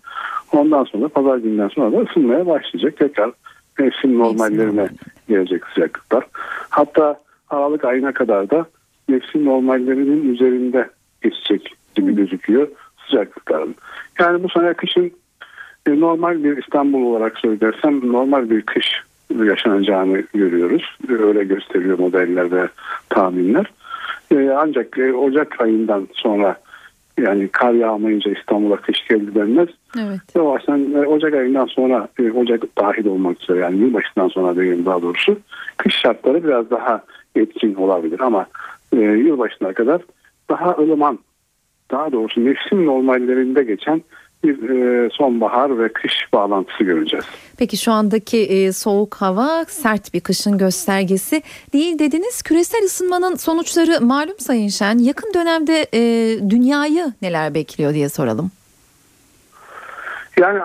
[0.52, 2.98] Ondan sonra pazar günden sonra da ısınmaya başlayacak.
[2.98, 3.32] Tekrar
[3.80, 4.90] mevsim normallerine
[5.30, 6.24] gelecek sıcaklıklar.
[6.70, 8.66] Hatta Aralık ayına kadar da
[9.08, 10.90] mevsim normallerinin üzerinde
[11.22, 12.68] geçecek gibi gözüküyor
[13.06, 13.76] sıcaklıkların.
[14.20, 15.12] Yani bu sene kışın
[15.88, 18.88] normal bir İstanbul olarak söylersem normal bir kış
[19.46, 20.98] yaşanacağını görüyoruz.
[21.10, 22.68] Öyle gösteriyor modeller ve
[23.10, 23.72] tahminler.
[24.32, 26.56] E, Ancak e, Ocak ayından sonra
[27.18, 29.70] yani kar yağmayınca İstanbul'a kış geldi denmez.
[30.00, 30.20] Evet.
[30.36, 35.02] Yavaştan e, Ocak ayından sonra e, Ocak dahil olmak üzere yani yılbaşından sonra diyeyim daha
[35.02, 35.40] doğrusu
[35.78, 37.02] kış şartları biraz daha
[37.36, 38.46] etkin olabilir ama
[38.94, 40.02] e, yılbaşına kadar
[40.50, 41.20] daha ılıman
[41.92, 44.02] daha doğrusu mevsim normallerinde geçen
[44.44, 47.26] bir e, sonbahar ve kış bağlantısı göreceğiz.
[47.58, 51.42] Peki şu andaki e, soğuk hava sert bir kışın göstergesi
[51.74, 52.44] değil dediniz.
[52.44, 54.98] Küresel ısınmanın sonuçları malum Sayın Şen.
[54.98, 56.00] Yakın dönemde e,
[56.50, 58.52] dünyayı neler bekliyor diye soralım.
[60.40, 60.60] Yani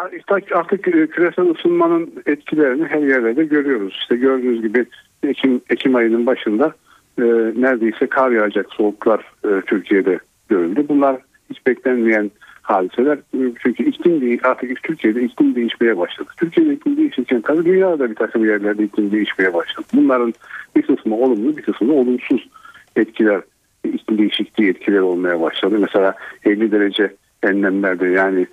[0.54, 3.98] artık küresel ısınmanın etkilerini her yerde de görüyoruz.
[4.00, 4.86] İşte gördüğünüz gibi
[5.22, 6.74] Ekim, Ekim ayının başında
[7.18, 7.22] e,
[7.56, 10.84] neredeyse kar yağacak soğuklar e, Türkiye'de görüldü.
[10.88, 11.16] Bunlar
[11.50, 12.30] hiç beklenmeyen
[12.66, 13.18] hadiseler.
[13.62, 16.28] Çünkü iklim değil, artık Türkiye'de iklim değişmeye başladı.
[16.36, 19.86] Türkiye'de iklim değişirken tabii dünyada bir takım yerlerde iklim değişmeye başladı.
[19.94, 20.34] Bunların
[20.76, 22.48] bir kısmı olumlu bir kısmı olumsuz
[22.96, 23.40] etkiler,
[23.84, 25.76] iklim değişikliği etkileri olmaya başladı.
[25.78, 28.46] Mesela 50 derece enlemlerde yani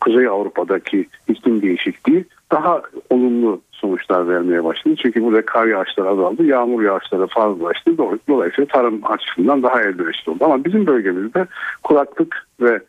[0.00, 4.94] Kuzey Avrupa'daki iklim değişikliği daha olumlu sonuçlar vermeye başladı.
[5.02, 7.98] Çünkü burada kar yağışları azaldı, yağmur yağışları fazlalaştı.
[8.28, 10.44] Dolayısıyla tarım açısından daha elverişli oldu.
[10.44, 11.46] Ama bizim bölgemizde
[11.82, 12.80] kuraklık ve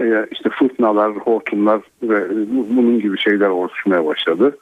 [0.00, 2.28] e, işte fırtınalar, hortumlar ve
[2.76, 4.56] bunun gibi şeyler oluşmaya başladı.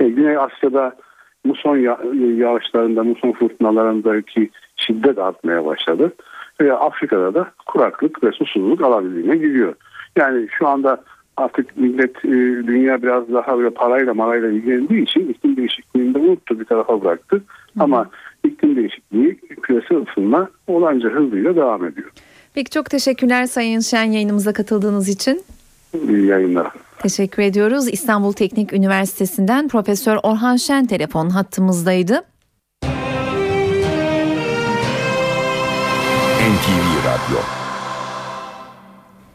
[0.00, 0.96] E, Güney Asya'da
[1.44, 2.00] muson ya-
[2.36, 6.12] yağışlarında, muson fırtınalarındaki şiddet artmaya başladı.
[6.60, 9.74] Ve Afrika'da da kuraklık ve susuzluk alabildiğine gidiyor.
[10.16, 11.02] Yani şu anda
[11.36, 12.28] artık millet, e,
[12.66, 17.42] dünya biraz daha böyle parayla marayla ilgilendiği için iklim değişikliğini de unuttu bir tarafa bıraktı.
[17.78, 18.08] Ama
[18.44, 22.10] iklim değişikliği, küresel ısınma olanca hızıyla devam ediyor.
[22.54, 25.44] Peki çok teşekkürler Sayın Şen yayınımıza katıldığınız için.
[26.08, 26.72] İyi yayınlar.
[26.98, 27.88] Teşekkür ediyoruz.
[27.88, 32.22] İstanbul Teknik Üniversitesi'nden Profesör Orhan Şen telefon hattımızdaydı.
[36.50, 37.59] NTV Radyo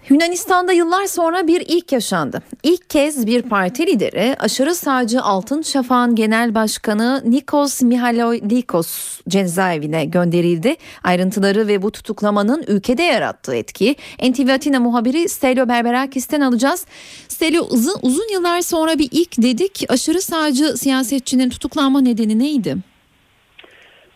[0.10, 2.41] Yunanistan'da yıllar sonra bir ilk yaşandı.
[2.63, 10.76] İlk kez bir parti lideri aşırı sağcı Altın Şafak'ın genel başkanı Nikos Mihaloidikos cezaevine gönderildi.
[11.04, 16.86] Ayrıntıları ve bu tutuklamanın ülkede yarattığı etki NTV Atina muhabiri Stelio Berberakis'ten alacağız.
[17.28, 19.86] Stelio uzun, uzun yıllar sonra bir ilk dedik.
[19.89, 22.95] Aşırı sağcı siyasetçinin tutuklanma nedeni neydi?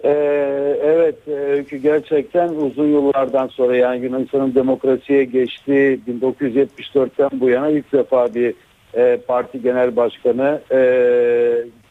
[0.03, 7.69] Ee, evet e, Öykü gerçekten uzun yıllardan sonra yani Yunanistan'ın demokrasiye geçtiği 1974'ten bu yana
[7.69, 8.53] ilk defa bir
[8.93, 10.79] e, parti genel başkanı e,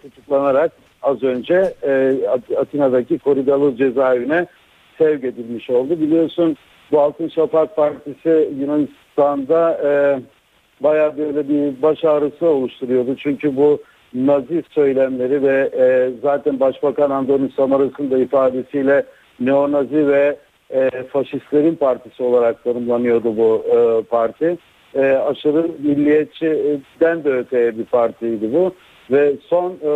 [0.03, 4.47] tutuklanarak az önce e, At- Atina'daki Koridalı cezaevine
[4.99, 6.01] sevk edilmiş oldu.
[6.01, 6.57] Biliyorsun
[6.93, 9.91] bu Altın Şafak Partisi Yunanistan'da e,
[10.81, 13.17] bayağı böyle bir baş ağrısı oluşturuyordu.
[13.17, 13.83] Çünkü bu
[14.15, 19.05] Nazi söylemleri ve e, zaten Başbakan Andonis Samaras'ın da ifadesiyle
[19.41, 20.37] neonazi ve
[20.71, 24.59] e, faşistlerin partisi olarak tanımlanıyordu bu e, parti.
[24.95, 28.73] E, aşırı milliyetçiden de öteye bir partiydi bu.
[29.11, 29.89] Ve son e,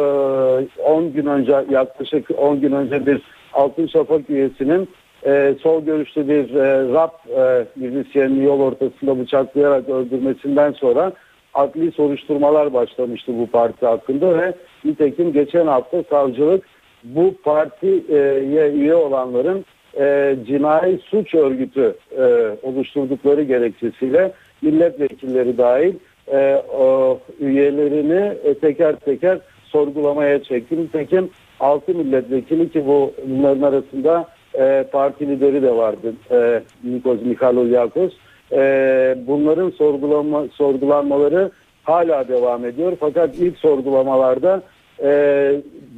[0.83, 3.23] 10 gün önce yaklaşık 10 gün önce bir
[3.53, 4.89] Altın Şafak üyesinin
[5.27, 11.13] e, sol görüşlü bir e, rap e, müzisyenini yol ortasında bıçaklayarak öldürmesinden sonra
[11.55, 16.65] adli soruşturmalar başlamıştı bu parti hakkında ve nitekim geçen hafta savcılık
[17.05, 19.65] bu partiye üye olanların
[19.99, 22.23] e, cinayi suç örgütü e,
[22.63, 25.95] oluşturdukları gerekçesiyle milletvekilleri dahil
[26.33, 30.77] e, o üyelerini e, teker teker sorgulamaya çekti.
[30.77, 38.13] Nitekim 6 milletvekili ki bu bunların arasında e, parti lideri de vardı e, Nikos Mikhaloyakos.
[38.53, 41.51] E, bunların sorgulama, sorgulanmaları
[41.83, 42.93] hala devam ediyor.
[43.01, 44.63] Fakat ilk sorgulamalarda
[45.03, 45.09] e,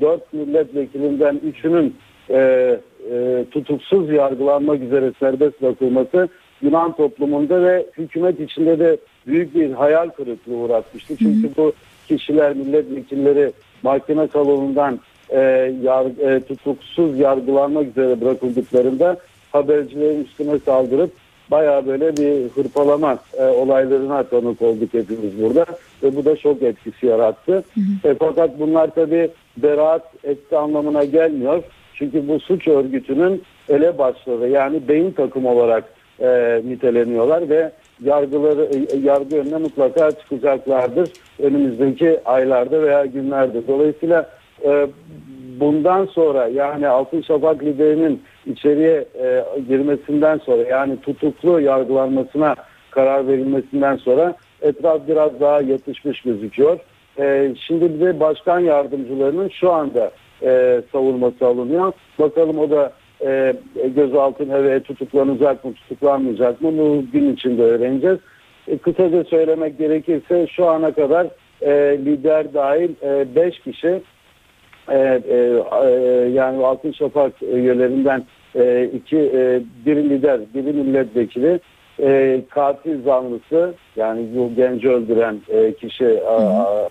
[0.01, 1.97] 4 milletvekilinden 3'ünün
[2.31, 2.39] e,
[3.11, 6.29] e, tutuksuz yargılanmak üzere serbest bırakılması
[6.63, 11.17] Yunan toplumunda ve hükümet içinde de büyük bir hayal kırıklığı uğratmıştı.
[11.17, 11.73] Çünkü bu
[12.09, 15.41] kişiler milletvekilleri mahkeme salonundan e,
[15.83, 19.17] yar, e, tutuksuz yargılanmak üzere bırakıldıklarında
[19.53, 21.11] habercilerin üstüne saldırıp
[21.51, 25.67] bayağı böyle bir hırpalama e, olaylarına tanık olduk hepimiz burada
[26.03, 27.65] ve bu da şok etkisi yarattı.
[28.05, 31.63] E, fakat bunlar tabi beraat etti anlamına gelmiyor.
[31.95, 35.85] Çünkü bu suç örgütünün elebaşları yani beyin takım olarak
[36.21, 43.67] e, niteleniyorlar ve yargıları e, yargı önüne mutlaka çıkacaklardır önümüzdeki aylarda veya günlerde.
[43.69, 44.31] Dolayısıyla
[44.65, 44.87] e,
[45.61, 52.55] bundan sonra yani Altın Şafak liderinin içeriye e, girmesinden sonra yani tutuklu yargılanmasına
[52.91, 56.79] karar verilmesinden sonra etraf biraz daha yatışmış gözüküyor.
[57.19, 60.11] E, şimdi bir de başkan yardımcılarının şu anda
[60.43, 61.93] e, savunması alınıyor.
[62.19, 62.93] Bakalım o da
[63.25, 63.55] e,
[63.97, 68.19] gözaltına ve tutuklanacak mı tutuklanmayacak mı bu gün içinde öğreneceğiz.
[68.69, 71.27] E, kısaca söylemek gerekirse şu ana kadar
[71.63, 72.91] e, lider dahil
[73.37, 74.03] 5 e, kişi
[74.89, 75.91] e, e, e,
[76.33, 78.25] yani Altın Şafak üyelerinden
[78.57, 81.61] e, iki e, biri lider, biri milletvekili,
[82.03, 86.31] e, katil zanlısı yani bu genci öldüren e, kişi hı.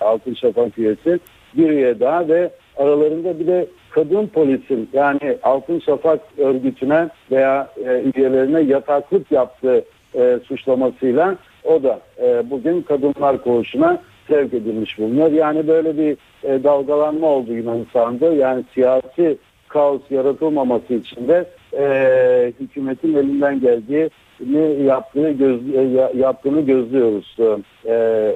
[0.01, 1.19] Altın Şafak üyesi
[1.57, 8.03] bir üye daha ve aralarında bir de kadın polisin yani Altın Şafak örgütüne veya e,
[8.15, 9.83] üyelerine yataklık yaptığı
[10.15, 15.31] e, suçlamasıyla o da e, bugün kadınlar koğuşuna sevk edilmiş bulunuyor.
[15.31, 18.33] Yani böyle bir e, dalgalanma oldu Yunanistan'da.
[18.33, 19.37] Yani siyasi
[19.73, 21.45] kaos yaratılmaması için de
[21.77, 24.09] e, hükümetin elinden geldiği
[24.49, 27.37] ne yaptığı göz, e, yaptığını gözlüyoruz
[27.85, 27.93] e,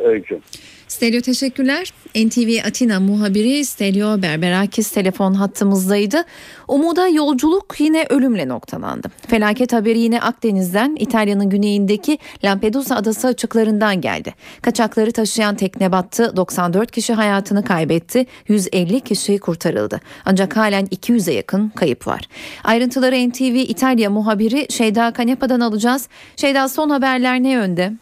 [0.08, 0.39] öykü.
[0.88, 1.93] Stelio teşekkürler.
[2.15, 6.23] NTV Atina muhabiri Stelio Berberakis telefon hattımızdaydı.
[6.67, 9.08] Umuda yolculuk yine ölümle noktalandı.
[9.28, 14.34] Felaket haberi yine Akdeniz'den İtalya'nın güneyindeki Lampedusa adası açıklarından geldi.
[14.62, 16.34] Kaçakları taşıyan tekne battı.
[16.36, 18.26] 94 kişi hayatını kaybetti.
[18.47, 20.00] 150 kişi kurtarıldı.
[20.26, 22.21] Ancak halen 200'e yakın kayıp var.
[22.63, 26.08] Ayrıntıları NTV İtalya muhabiri Şeyda Kanepa'dan alacağız.
[26.36, 27.93] Şeyda son haberler ne yönde?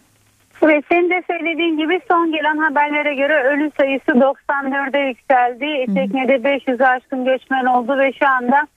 [0.68, 5.94] Ve senin de söylediğin gibi son gelen haberlere göre ölü sayısı 94'e yükseldi.
[5.94, 8.68] Teknede 500 aşkın göçmen oldu ve şu anda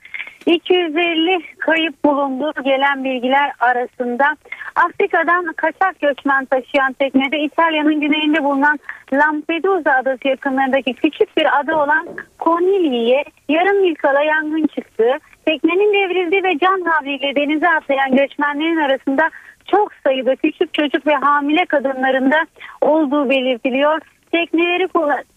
[0.46, 4.36] 250 kayıp bulundu gelen bilgiler arasında.
[4.74, 8.78] Afrika'dan kaçak göçmen taşıyan teknede İtalya'nın güneyinde bulunan
[9.12, 12.08] Lampedusa adası yakınlarındaki küçük bir ada olan
[12.40, 15.18] Conili'ye yarım yıl kala yangın çıktı.
[15.46, 19.30] Teknenin devrildiği ve can havliyle denize atlayan göçmenlerin arasında
[19.70, 22.46] çok sayıda küçük çocuk ve hamile kadınlarında
[22.80, 24.00] olduğu belirtiliyor.
[24.32, 24.88] Tekneleri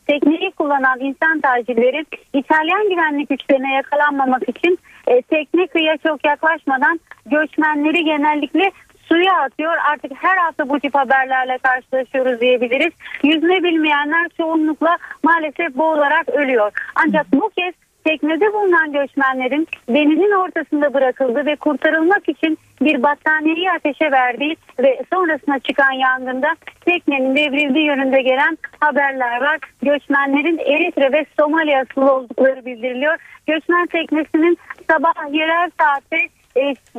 [0.08, 8.04] tekneyi kullanan insan tacirleri İtalyan güvenlik güçlerine yakalanmamak için e, tekne kıyıya çok yaklaşmadan göçmenleri
[8.04, 8.72] genellikle
[9.12, 9.74] suya atıyor.
[9.92, 12.94] Artık her hafta bu tip haberlerle karşılaşıyoruz diyebiliriz.
[13.24, 16.72] Yüzme bilmeyenler çoğunlukla maalesef boğularak ölüyor.
[16.96, 24.12] Ancak bu kez teknede bulunan göçmenlerin denizin ortasında bırakıldı ve kurtarılmak için bir battaniyeyi ateşe
[24.12, 29.60] verdi ve sonrasında çıkan yangında teknenin devrildiği yönünde gelen haberler var.
[29.82, 33.18] Göçmenlerin Eritre ve Somali asıllı oldukları bildiriliyor.
[33.48, 34.58] Göçmen teknesinin
[34.90, 36.18] sabah yerel saatte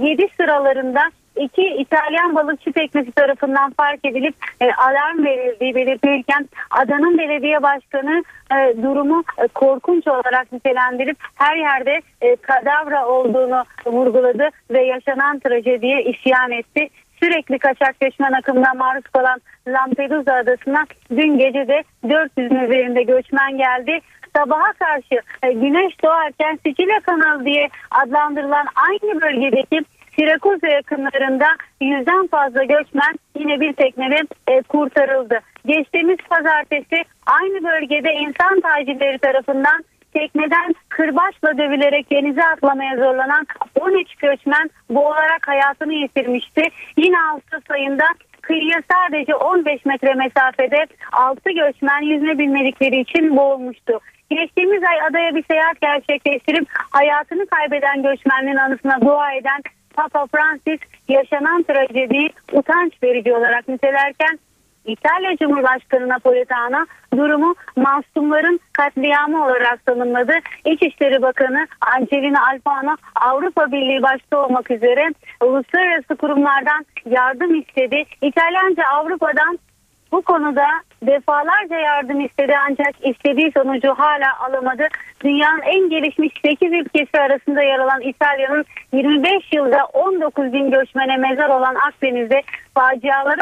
[0.01, 1.03] 7 e, sıralarında
[1.37, 8.83] iki İtalyan balıkçı teknesi tarafından fark edilip e, alarm verildiği belirtilirken adanın belediye başkanı e,
[8.83, 16.51] durumu e, korkunç olarak nitelendirip her yerde e, kadavra olduğunu vurguladı ve yaşanan trajediye isyan
[16.51, 16.88] etti
[17.23, 23.99] sürekli kaçak göçmen akımına maruz kalan Lampedusa adasına dün gece de 400'ün üzerinde göçmen geldi.
[24.37, 29.81] Sabaha karşı e, güneş doğarken Sicilya kanalı diye adlandırılan aynı bölgedeki
[30.16, 31.46] Sirakuza yakınlarında
[31.81, 35.40] yüzden fazla göçmen yine bir teknede e, kurtarıldı.
[35.66, 43.46] Geçtiğimiz pazartesi aynı bölgede insan tacirleri tarafından tekneden kırbaçla dövülerek denize atlamaya zorlanan
[43.81, 46.62] 13 göçmen boğularak hayatını yitirmişti.
[46.96, 48.04] Yine Ağustos ayında
[48.40, 54.00] kıyıya sadece 15 metre mesafede 6 göçmen yüzme bilmedikleri için boğulmuştu.
[54.31, 59.63] Geçtiğimiz ay adaya bir seyahat gerçekleştirip hayatını kaybeden göçmenlerin anısına dua eden
[59.93, 64.38] Papa Francis yaşanan trajediyi utanç verici olarak nitelerken
[64.85, 66.87] İtalya Cumhurbaşkanı Napolitano
[67.17, 70.33] durumu masumların katliamı olarak tanımladı.
[70.65, 75.09] İçişleri Bakanı Angelina Alfano Avrupa Birliği başta olmak üzere
[75.40, 78.05] uluslararası kurumlardan yardım istedi.
[78.23, 79.59] İtalyanca Avrupa'dan
[80.13, 80.67] bu konuda
[81.03, 84.88] defalarca yardım istedi ancak istediği sonucu hala alamadı.
[85.25, 91.48] Dünyanın en gelişmiş 8 ülkesi arasında yer alan İtalya'nın 25 yılda 19 bin göçmene mezar
[91.48, 92.42] olan Akdeniz'de
[92.75, 93.40] faciaları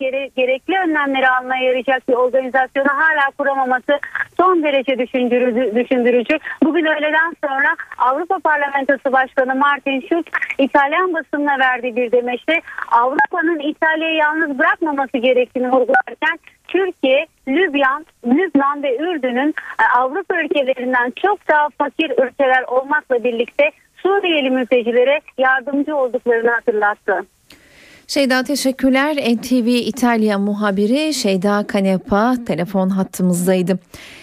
[0.00, 3.98] gere, gerekli önlemleri almaya yarayacak bir organizasyonu hala kuramaması
[4.36, 5.74] son derece düşündürücü.
[5.76, 6.38] düşündürücü.
[6.64, 10.24] Bugün öğleden sonra Avrupa Parlamentosu Başkanı Martin Schulz
[10.58, 16.38] İtalyan basınına verdiği bir demeçte Avrupa'nın İtalya'yı yalnız bırakmaması gerektiğini vurgularken
[16.68, 23.70] Türkiye, Lübnan, Lübnan ve Ürdün'ün e, Avrupa ülkelerinden çok daha fakir ülkeler olmakla birlikte
[24.02, 27.26] Suriyeli mültecilere yardımcı olduklarını hatırlattı.
[28.08, 29.16] Şeyda teşekkürler.
[29.16, 33.78] NTV İtalya muhabiri Şeyda Kanepa telefon hattımızdaydı.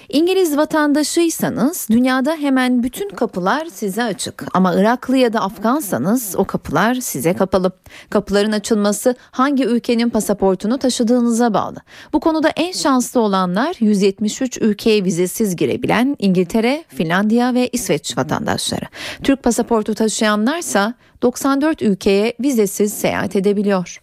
[0.10, 4.46] İngiliz vatandaşıysanız dünyada hemen bütün kapılar size açık.
[4.54, 7.72] Ama Iraklı ya da Afgansanız o kapılar size kapalı.
[8.10, 11.78] Kapıların açılması hangi ülkenin pasaportunu taşıdığınıza bağlı.
[12.14, 18.86] Bu konuda en şanslı olanlar 173 ülkeye vizesiz girebilen İngiltere, Finlandiya ve İsveç vatandaşları.
[19.24, 24.02] Türk pasaportu taşıyanlarsa 94 ülkeye vizesiz seyahat edebiliyor.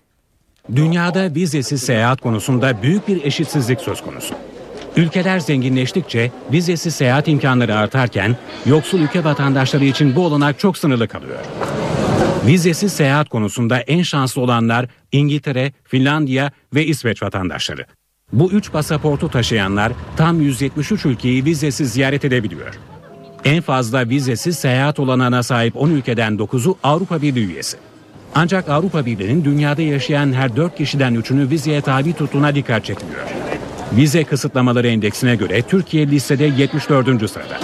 [0.76, 4.34] Dünyada vizesiz seyahat konusunda büyük bir eşitsizlik söz konusu.
[4.97, 8.36] Ülkeler zenginleştikçe vizesiz seyahat imkanları artarken
[8.66, 11.38] yoksul ülke vatandaşları için bu olanak çok sınırlı kalıyor.
[12.47, 17.86] Vizesiz seyahat konusunda en şanslı olanlar İngiltere, Finlandiya ve İsveç vatandaşları.
[18.32, 22.74] Bu üç pasaportu taşıyanlar tam 173 ülkeyi vizesiz ziyaret edebiliyor.
[23.45, 27.76] En fazla vizesiz seyahat olanağına sahip 10 ülkeden 9'u Avrupa Birliği üyesi.
[28.34, 33.22] Ancak Avrupa Birliği'nin dünyada yaşayan her 4 kişiden 3'ünü vizeye tabi tuttuğuna dikkat çekiliyor.
[33.97, 37.30] Vize kısıtlamaları endeksine göre Türkiye listede 74.
[37.30, 37.61] sırada.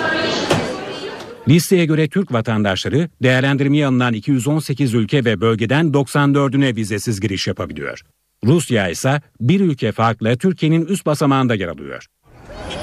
[1.49, 8.03] Listeye göre Türk vatandaşları değerlendirmeye alınan 218 ülke ve bölgeden 94'üne vizesiz giriş yapabiliyor.
[8.45, 12.07] Rusya ise bir ülke farklı Türkiye'nin üst basamağında yer alıyor.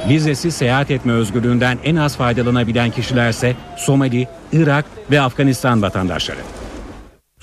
[0.09, 6.64] Vizesiz seyahat etme özgürlüğünden en az faydalanabilen kişilerse Somali, Irak ve Afganistan vatandaşları.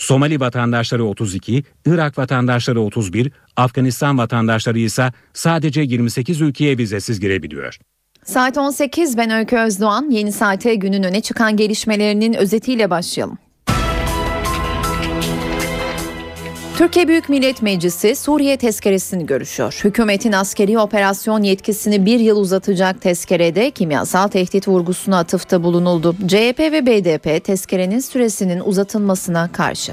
[0.03, 7.78] Somali vatandaşları 32, Irak vatandaşları 31, Afganistan vatandaşları ise sadece 28 ülkeye vizesiz girebiliyor.
[8.24, 10.11] Saat 18 ben Öykü Özdoğan.
[10.11, 13.38] Yeni saate günün öne çıkan gelişmelerinin özetiyle başlayalım.
[16.79, 19.81] Türkiye Büyük Millet Meclisi Suriye tezkeresini görüşüyor.
[19.85, 26.16] Hükümetin askeri operasyon yetkisini bir yıl uzatacak tezkerede kimyasal tehdit vurgusuna atıfta bulunuldu.
[26.29, 29.93] CHP ve BDP tezkerenin süresinin uzatılmasına karşı.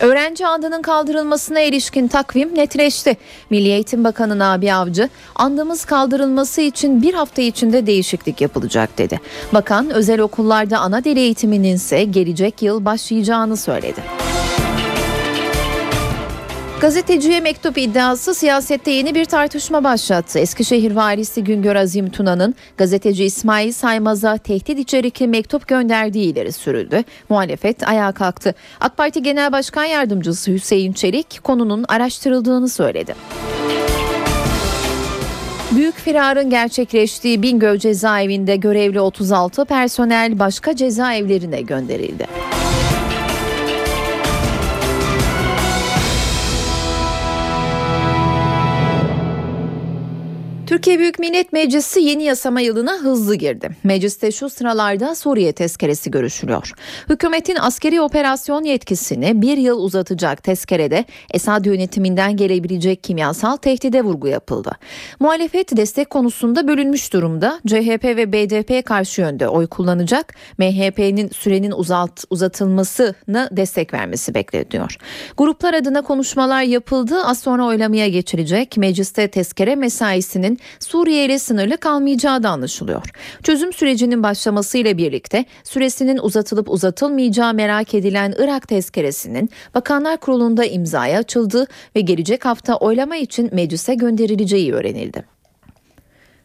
[0.00, 3.16] Öğrenci andının kaldırılmasına ilişkin takvim netleşti.
[3.50, 9.20] Milli Eğitim Bakanı Nabi Avcı, andımız kaldırılması için bir hafta içinde değişiklik yapılacak dedi.
[9.54, 14.00] Bakan, özel okullarda ana dil eğitiminin ise gelecek yıl başlayacağını söyledi.
[16.80, 20.38] Gazeteciye mektup iddiası siyasette yeni bir tartışma başlattı.
[20.38, 27.04] Eskişehir valisi Güngör Azim Tuna'nın gazeteci İsmail Saymaz'a tehdit içerikli mektup gönderdiği ileri sürüldü.
[27.28, 28.54] Muhalefet ayağa kalktı.
[28.80, 33.14] AK Parti Genel Başkan Yardımcısı Hüseyin Çelik konunun araştırıldığını söyledi.
[35.76, 42.26] Büyük firarın gerçekleştiği Bingöl cezaevinde görevli 36 personel başka cezaevlerine gönderildi.
[50.68, 53.70] Türkiye Büyük Millet Meclisi yeni yasama yılına hızlı girdi.
[53.84, 56.72] Mecliste şu sıralarda Suriye tezkeresi görüşülüyor.
[57.08, 61.04] Hükümetin askeri operasyon yetkisini bir yıl uzatacak tezkerede
[61.34, 64.70] Esad yönetiminden gelebilecek kimyasal tehdide vurgu yapıldı.
[65.20, 67.60] Muhalefet destek konusunda bölünmüş durumda.
[67.66, 70.34] CHP ve BDP karşı yönde oy kullanacak.
[70.58, 74.96] MHP'nin sürenin uzalt, uzatılmasını destek vermesi bekleniyor.
[75.36, 77.24] Gruplar adına konuşmalar yapıldı.
[77.24, 78.76] Az sonra oylamaya geçilecek.
[78.76, 83.02] Mecliste tezkere mesaisinin Suriye ile sınırlı kalmayacağı da anlaşılıyor.
[83.42, 91.66] Çözüm sürecinin başlamasıyla birlikte süresinin uzatılıp uzatılmayacağı merak edilen Irak tezkeresinin Bakanlar Kurulu'nda imzaya açıldı
[91.96, 95.37] ve gelecek hafta oylama için meclise gönderileceği öğrenildi.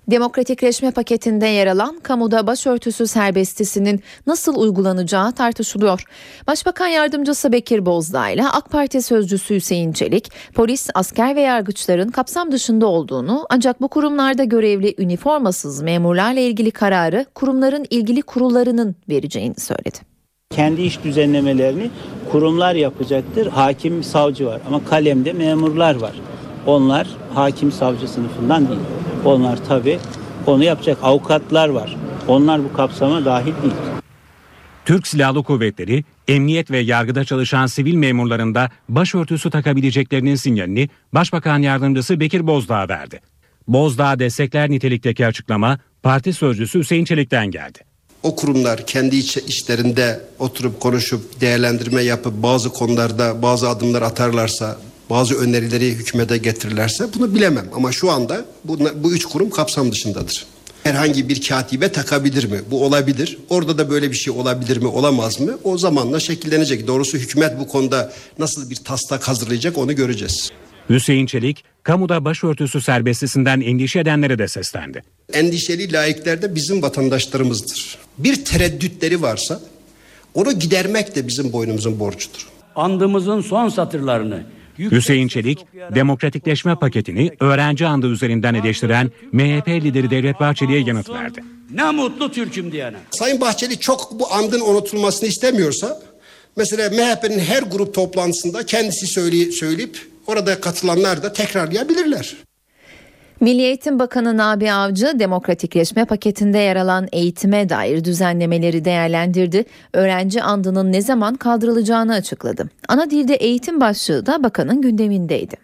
[0.08, 6.04] Demokratikleşme paketinde yer alan kamuda başörtüsü serbestisinin nasıl uygulanacağı tartışılıyor.
[6.48, 12.52] Başbakan Yardımcısı Bekir Bozdağ ile AK Parti sözcüsü Hüseyin Çelik, polis, asker ve yargıçların kapsam
[12.52, 19.98] dışında olduğunu ancak bu kurumlarda görevli üniformasız memurlarla ilgili kararı kurumların ilgili kurullarının vereceğini söyledi.
[20.50, 21.90] Kendi iş düzenlemelerini
[22.32, 23.48] kurumlar yapacaktır.
[23.48, 26.14] Hakim, savcı var ama kalemde memurlar var.
[26.66, 28.80] Onlar hakim savcı sınıfından değil.
[29.26, 30.00] Onlar tabii
[30.48, 31.98] onu yapacak avukatlar var.
[32.28, 33.74] Onlar bu kapsama dahil değil.
[34.86, 42.48] Türk Silahlı Kuvvetleri, emniyet ve yargıda çalışan sivil memurlarında başörtüsü takabileceklerinin sinyalini Başbakan Yardımcısı Bekir
[42.48, 43.20] Bozdağ verdi.
[43.68, 47.80] Bozdağ destekler nitelikteki açıklama parti sözcüsü Hüseyin Çelik'ten geldi.
[48.24, 54.78] O kurumlar kendi iç, içlerinde oturup konuşup değerlendirme yapıp bazı konularda bazı adımlar atarlarsa
[55.10, 57.66] bazı önerileri hükümete getirirlerse bunu bilemem.
[57.76, 60.46] Ama şu anda bu, bu üç kurum kapsam dışındadır.
[60.84, 62.60] Herhangi bir katibe takabilir mi?
[62.72, 63.38] Bu olabilir.
[63.50, 65.58] Orada da böyle bir şey olabilir mi, olamaz mı?
[65.64, 66.88] O zamanla şekillenecek.
[66.88, 70.52] Doğrusu hükümet bu konuda nasıl bir taslak hazırlayacak onu göreceğiz.
[70.90, 75.04] Hüseyin Çelik, kamuda başörtüsü serbestisinden endişe edenlere de seslendi.
[75.34, 77.98] Endişeli laikler de bizim vatandaşlarımızdır.
[78.18, 79.60] Bir tereddütleri varsa
[80.34, 82.48] onu gidermek de bizim boynumuzun borcudur.
[82.76, 84.44] Andımızın son satırlarını
[84.80, 85.60] Hüseyin Çelik,
[85.96, 91.44] demokratikleşme paketini öğrenci andı üzerinden eleştiren MHP lideri Devlet Bahçeli'ye yanıt verdi.
[91.74, 92.98] Ne mutlu Türk'üm diyene.
[93.12, 96.02] Sayın Bahçeli çok bu andın unutulmasını istemiyorsa
[96.58, 99.98] mesela MHP'nin her grup toplantısında kendisi söyleyip, söyleyip
[100.28, 102.36] orada katılanlar da tekrarlayabilirler.
[103.44, 109.66] Milli Eğitim Bakanı Nabi Avcı demokratikleşme paketinde yer alan eğitime dair düzenlemeleri değerlendirdi.
[109.94, 112.70] Öğrenci andının ne zaman kaldırılacağını açıkladı.
[112.88, 115.56] Ana dilde eğitim başlığı da bakanın gündemindeydi.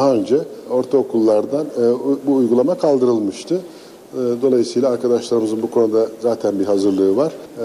[0.00, 0.38] Daha önce
[0.70, 1.82] ortaokullardan e,
[2.26, 3.54] bu uygulama kaldırılmıştı.
[3.54, 7.32] E, dolayısıyla arkadaşlarımızın bu konuda zaten bir hazırlığı var.
[7.58, 7.64] E,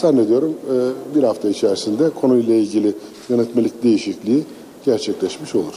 [0.00, 0.74] zannediyorum e,
[1.16, 2.94] bir hafta içerisinde konuyla ilgili
[3.28, 4.44] yönetmelik değişikliği
[4.84, 5.74] gerçekleşmiş olur.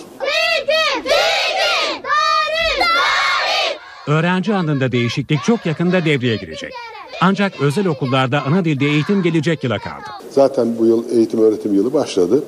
[4.07, 6.73] Öğrenci andında değişiklik çok yakında devreye girecek.
[7.21, 10.05] Ancak özel okullarda ana dilde eğitim gelecek yıla kaldı.
[10.29, 12.43] Zaten bu yıl eğitim öğretim yılı başladı.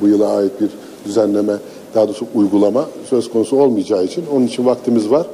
[0.00, 0.68] Bu yıla ait bir
[1.04, 1.52] düzenleme,
[1.94, 5.26] daha doğrusu uygulama söz konusu olmayacağı için onun için vaktimiz var.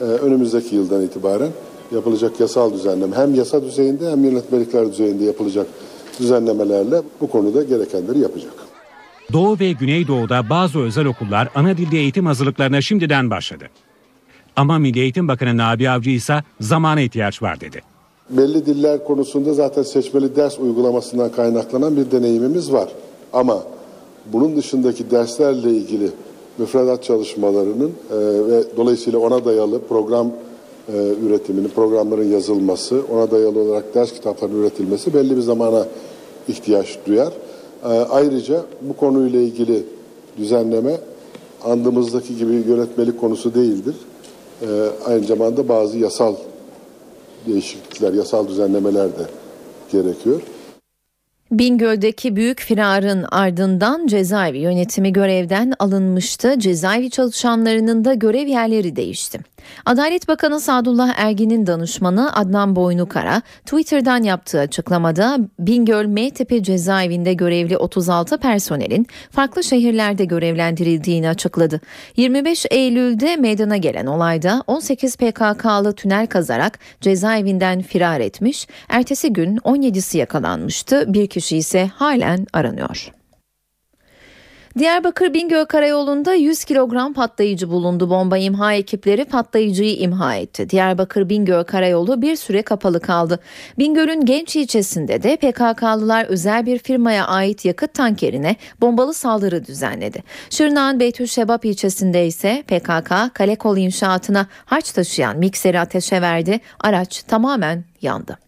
[0.00, 1.50] Önümüzdeki yıldan itibaren
[1.92, 5.66] yapılacak yasal düzenleme hem yasa düzeyinde hem yönetmelikler düzeyinde yapılacak
[6.20, 8.52] düzenlemelerle bu konuda gerekenleri yapacak.
[9.32, 13.64] Doğu ve Güneydoğu'da bazı özel okullar ana dilde eğitim hazırlıklarına şimdiden başladı.
[14.56, 17.82] Ama Milli Eğitim Bakanı Nabi Avcı ise zamana ihtiyaç var dedi.
[18.30, 22.88] Belli diller konusunda zaten seçmeli ders uygulamasından kaynaklanan bir deneyimimiz var.
[23.32, 23.62] Ama
[24.32, 26.10] bunun dışındaki derslerle ilgili
[26.58, 28.16] müfredat çalışmalarının e,
[28.50, 30.30] ve dolayısıyla ona dayalı program
[30.88, 30.92] e,
[31.26, 35.86] üretiminin, programların yazılması, ona dayalı olarak ders kitaplarının üretilmesi belli bir zamana
[36.48, 37.32] ihtiyaç duyar.
[37.84, 39.82] E, ayrıca bu konuyla ilgili
[40.38, 41.00] düzenleme
[41.64, 43.94] andımızdaki gibi yönetmelik konusu değildir.
[44.62, 44.66] E,
[45.06, 46.34] aynı zamanda bazı yasal
[47.46, 49.26] değişiklikler, yasal düzenlemeler de
[49.92, 50.40] gerekiyor.
[51.50, 56.58] Bingöl'deki büyük firarın ardından cezaevi yönetimi görevden alınmıştı.
[56.58, 59.40] Cezaevi çalışanlarının da görev yerleri değişti.
[59.84, 66.30] Adalet Bakanı Sadullah Ergin'in danışmanı Adnan Boynukara Twitter'dan yaptığı açıklamada Bingöl M
[66.62, 71.80] cezaevinde görevli 36 personelin farklı şehirlerde görevlendirildiğini açıkladı.
[72.16, 80.18] 25 Eylül'de meydana gelen olayda 18 PKK'lı tünel kazarak cezaevinden firar etmiş, ertesi gün 17'si
[80.18, 81.04] yakalanmıştı.
[81.14, 83.12] Bir kişi ise halen aranıyor.
[84.78, 88.10] Diyarbakır Bingöl Karayolu'nda 100 kilogram patlayıcı bulundu.
[88.10, 90.70] Bomba imha ekipleri patlayıcıyı imha etti.
[90.70, 93.40] Diyarbakır Bingöl Karayolu bir süre kapalı kaldı.
[93.78, 100.22] Bingöl'ün Genç ilçesinde de PKK'lılar özel bir firmaya ait yakıt tankerine bombalı saldırı düzenledi.
[100.50, 106.60] Şırnak'ın Beytüşşebap ilçesinde ise PKK kale kol inşaatına harç taşıyan mikseri ateşe verdi.
[106.80, 108.45] Araç tamamen yandı.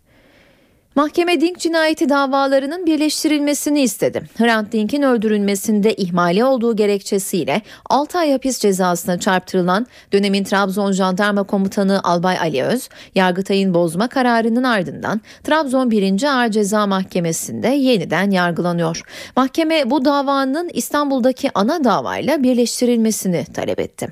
[0.99, 4.23] Mahkeme Dink cinayeti davalarının birleştirilmesini istedi.
[4.39, 12.01] Hrant Dink'in öldürülmesinde ihmali olduğu gerekçesiyle 6 ay hapis cezasına çarptırılan dönemin Trabzon Jandarma Komutanı
[12.05, 16.23] Albay Ali Öz, Yargıtay'ın bozma kararının ardından Trabzon 1.
[16.23, 19.03] Ağır Ceza Mahkemesi'nde yeniden yargılanıyor.
[19.37, 24.09] Mahkeme bu davanın İstanbul'daki ana davayla birleştirilmesini talep etti.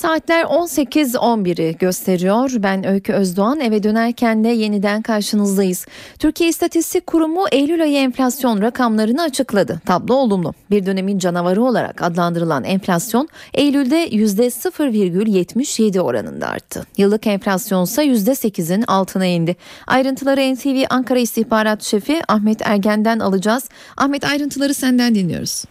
[0.00, 2.50] Saatler 18.11'i gösteriyor.
[2.58, 5.86] Ben Öykü Özdoğan eve dönerken de yeniden karşınızdayız.
[6.18, 9.80] Türkiye İstatistik Kurumu Eylül ayı enflasyon rakamlarını açıkladı.
[9.86, 10.54] Tablo olumlu.
[10.70, 16.86] Bir dönemin canavarı olarak adlandırılan enflasyon Eylül'de %0,77 oranında arttı.
[16.96, 19.56] Yıllık enflasyon ise %8'in altına indi.
[19.86, 23.68] Ayrıntıları NTV Ankara İstihbarat Şefi Ahmet Ergen'den alacağız.
[23.96, 25.64] Ahmet ayrıntıları senden dinliyoruz.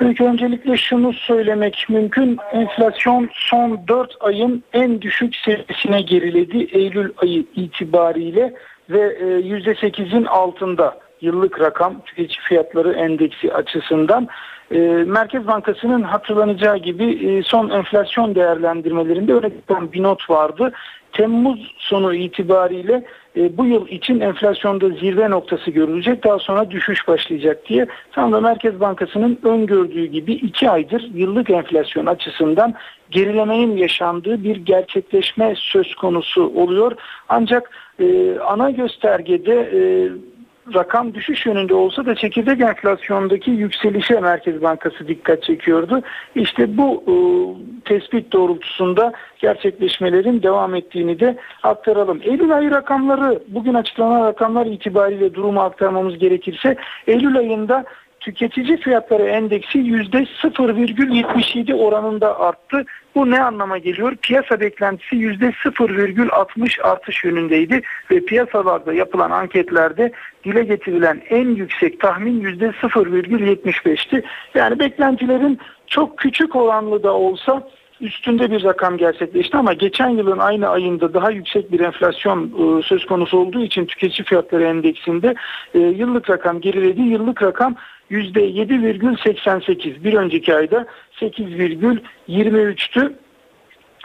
[0.00, 2.38] İlk öncelikle şunu söylemek mümkün.
[2.52, 8.54] Enflasyon son 4 ayın en düşük seviyesine geriledi Eylül ayı itibariyle
[8.90, 14.28] ve %8'in e, altında yıllık rakam tüketici fiyatları endeksi açısından.
[14.70, 20.72] E, Merkez Bankası'nın hatırlanacağı gibi e, son enflasyon değerlendirmelerinde öyle bir not vardı.
[21.12, 23.04] Temmuz sonu itibariyle
[23.36, 28.40] e, bu yıl için enflasyonda zirve noktası görülecek daha sonra düşüş başlayacak diye tam da
[28.40, 32.74] Merkez Bankası'nın öngördüğü gibi iki aydır yıllık enflasyon açısından
[33.10, 36.92] gerilemenin yaşandığı bir gerçekleşme söz konusu oluyor.
[37.28, 37.70] Ancak
[38.00, 39.80] e, ana göstergede e,
[40.74, 46.02] rakam düşüş yönünde olsa da çekirdek enflasyondaki yükselişe Merkez Bankası dikkat çekiyordu.
[46.34, 47.14] İşte bu e,
[47.84, 52.20] tespit doğrultusunda gerçekleşmelerin devam ettiğini de aktaralım.
[52.22, 57.84] Eylül ayı rakamları bugün açıklanan rakamlar itibariyle durumu aktarmamız gerekirse Eylül ayında
[58.26, 62.84] tüketici fiyatları endeksi %0,77 oranında arttı.
[63.14, 64.16] Bu ne anlama geliyor?
[64.16, 70.12] Piyasa beklentisi %0,60 artış yönündeydi ve piyasalarda yapılan anketlerde
[70.44, 74.22] dile getirilen en yüksek tahmin %0,75'ti.
[74.54, 77.62] Yani beklentilerin çok küçük oranlı da olsa
[78.00, 83.06] üstünde bir rakam gerçekleşti ama geçen yılın aynı ayında daha yüksek bir enflasyon e, söz
[83.06, 85.34] konusu olduğu için tüketici fiyatları endeksinde
[85.74, 87.02] e, yıllık rakam geriledi.
[87.02, 87.76] Yıllık rakam
[88.10, 90.86] %7,88 bir önceki ayda
[91.20, 93.12] 8,23'tü.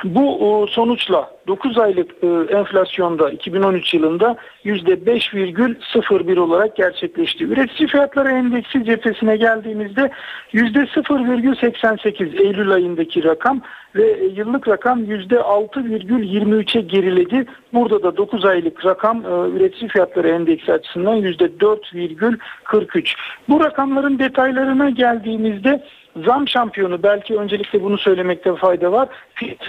[0.03, 2.27] Bu sonuçla 9 aylık e,
[2.57, 7.43] enflasyonda 2013 yılında %5,01 olarak gerçekleşti.
[7.43, 10.11] Üretici fiyatları endeksi cephesine geldiğimizde
[10.53, 13.61] %0,88 Eylül ayındaki rakam
[13.95, 17.45] ve yıllık rakam %6,23'e geriledi.
[17.73, 23.15] Burada da 9 aylık rakam e, üretici fiyatları endeksi açısından %4,43.
[23.49, 25.83] Bu rakamların detaylarına geldiğimizde
[26.25, 29.09] zam şampiyonu belki öncelikle bunu söylemekte fayda var.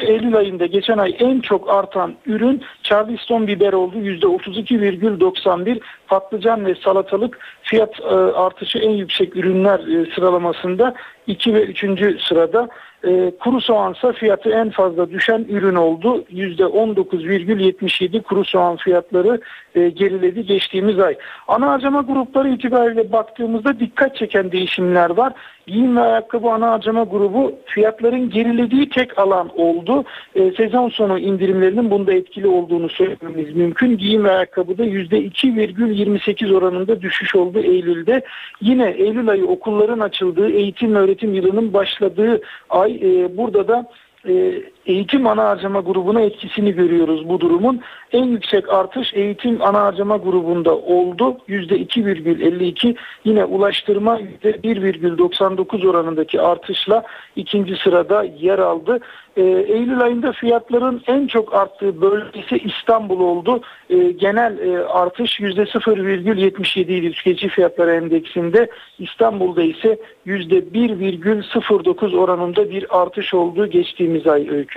[0.01, 3.97] Eylül ayında geçen ay en çok artan ürün Charleston biber oldu.
[3.97, 10.95] %32,91 patlıcan ve salatalık fiyat e, artışı en yüksek ürünler e, sıralamasında
[11.27, 12.23] 2 ve 3.
[12.23, 12.69] sırada.
[13.05, 16.25] E, kuru soğansa fiyatı en fazla düşen ürün oldu.
[16.33, 19.41] %19,77 kuru soğan fiyatları
[19.75, 21.17] e, geriledi geçtiğimiz ay.
[21.49, 25.33] Ana harcama grupları itibariyle baktığımızda dikkat çeken değişimler var.
[25.67, 30.05] Giyim ve ayakkabı ana harcama grubu fiyatların gerilediği tek alan oldu.
[30.35, 33.97] E, sezon sonu indirimlerinin bunda etkili olduğunu söylememiz mümkün.
[33.99, 38.23] Giyim ve ayakkabıda %2,28 oranında düşüş oldu Eylül'de.
[38.61, 42.41] Yine Eylül ayı okulların açıldığı, eğitim ve öğretim yılının başladığı
[42.71, 43.87] ay e, burada da
[44.29, 47.81] e, eğitim ana harcama grubuna etkisini görüyoruz bu durumun.
[48.13, 51.37] En yüksek artış eğitim ana harcama grubunda oldu.
[51.49, 57.03] %2,52 yine ulaştırma %1,99 oranındaki artışla
[57.37, 59.01] ikinci sırada yer aldı.
[59.37, 63.61] E, Eylül ayında fiyatların en çok arttığı bölgesi İstanbul oldu.
[63.91, 68.71] E, genel e, artış %0,77 idi tüketici fiyatları endeksinde.
[68.99, 74.72] İstanbul'da ise %1,09 oranında bir artış oldu geçtiğimiz ay öykü.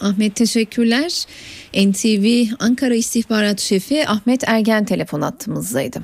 [0.00, 1.26] Ahmet teşekkürler.
[1.74, 5.98] NTV Ankara İstihbarat Şefi Ahmet Ergen telefon attığımızdaydı.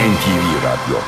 [0.00, 1.00] NTV Radyo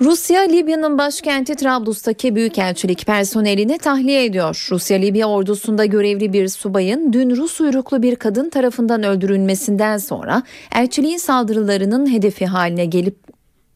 [0.00, 4.66] Rusya, Libya'nın başkenti Trablus'taki büyükelçilik personelini tahliye ediyor.
[4.70, 10.42] Rusya-Libya ordusunda görevli bir subayın dün Rus uyruklu bir kadın tarafından öldürülmesinden sonra
[10.74, 13.29] elçiliğin saldırılarının hedefi haline gelip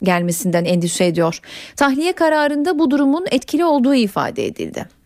[0.04, 1.40] gelmesinden endişe ediyor.
[1.76, 5.03] Tahliye kararında bu durumun etkili olduğu ifade edildi.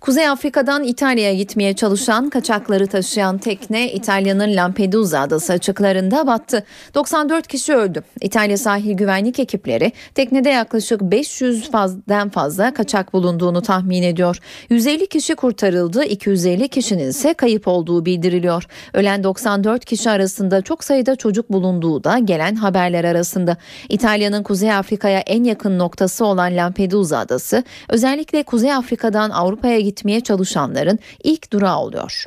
[0.00, 6.64] Kuzey Afrika'dan İtalya'ya gitmeye çalışan kaçakları taşıyan tekne İtalya'nın Lampedusa adası açıklarında battı.
[6.94, 8.02] 94 kişi öldü.
[8.20, 14.38] İtalya sahil güvenlik ekipleri teknede yaklaşık 500'den fazla kaçak bulunduğunu tahmin ediyor.
[14.70, 18.64] 150 kişi kurtarıldı, 250 kişinin ise kayıp olduğu bildiriliyor.
[18.94, 23.56] Ölen 94 kişi arasında çok sayıda çocuk bulunduğu da gelen haberler arasında.
[23.88, 30.98] İtalya'nın Kuzey Afrika'ya en yakın noktası olan Lampedusa adası özellikle Kuzey Afrika'dan Avrupa'ya gitmeye çalışanların
[31.24, 32.24] ilk durağı oluyor.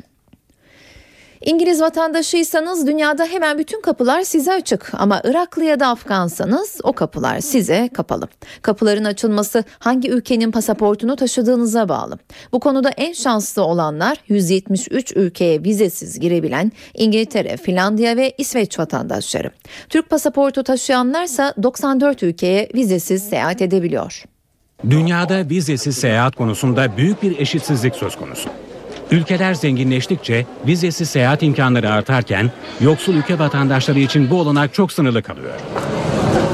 [1.44, 7.40] İngiliz vatandaşıysanız dünyada hemen bütün kapılar size açık ama Iraklı ya da Afgansanız o kapılar
[7.40, 8.28] size kapalı.
[8.62, 12.18] Kapıların açılması hangi ülkenin pasaportunu taşıdığınıza bağlı.
[12.52, 19.50] Bu konuda en şanslı olanlar 173 ülkeye vizesiz girebilen İngiltere, Finlandiya ve İsveç vatandaşları.
[19.88, 24.24] Türk pasaportu taşıyanlarsa 94 ülkeye vizesiz seyahat edebiliyor.
[24.90, 28.50] Dünyada vizesiz seyahat konusunda büyük bir eşitsizlik söz konusu.
[29.10, 35.54] Ülkeler zenginleştikçe vizesiz seyahat imkanları artarken yoksul ülke vatandaşları için bu olanak çok sınırlı kalıyor.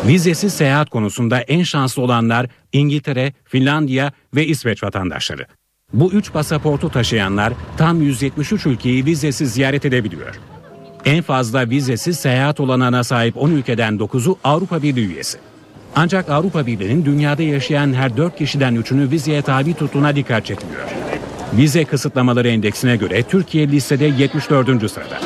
[0.07, 5.47] Vizesiz seyahat konusunda en şanslı olanlar İngiltere, Finlandiya ve İsveç vatandaşları.
[5.93, 10.41] Bu üç pasaportu taşıyanlar tam 173 ülkeyi vizesiz ziyaret edebiliyor.
[11.05, 15.39] En fazla vizesiz seyahat olanağına sahip 10 ülkeden 9'u Avrupa Birliği üyesi.
[15.97, 20.83] Ancak Avrupa Birliği'nin dünyada yaşayan her 4 kişiden 3'ünü vizeye tabi tuttuğuna dikkat çekiliyor.
[21.53, 24.91] Vize kısıtlamaları endeksine göre Türkiye listede 74.
[24.91, 25.21] sırada.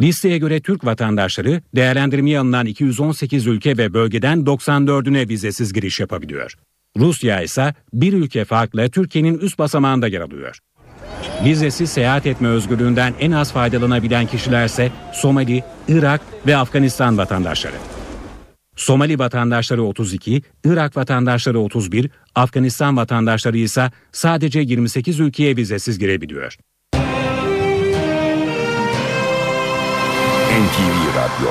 [0.00, 6.54] Listeye göre Türk vatandaşları değerlendirmeye alınan 218 ülke ve bölgeden 94'üne vizesiz giriş yapabiliyor.
[6.96, 10.58] Rusya ise bir ülke farklı Türkiye'nin üst basamağında yer alıyor.
[11.44, 17.97] Vizesiz seyahat etme özgürlüğünden en az faydalanabilen kişilerse Somali, Irak ve Afganistan vatandaşları.
[18.78, 26.56] Somali vatandaşları 32, Irak vatandaşları 31, Afganistan vatandaşları ise sadece 28 ülkeye vizesiz girebiliyor.
[30.58, 31.50] NTV Radyo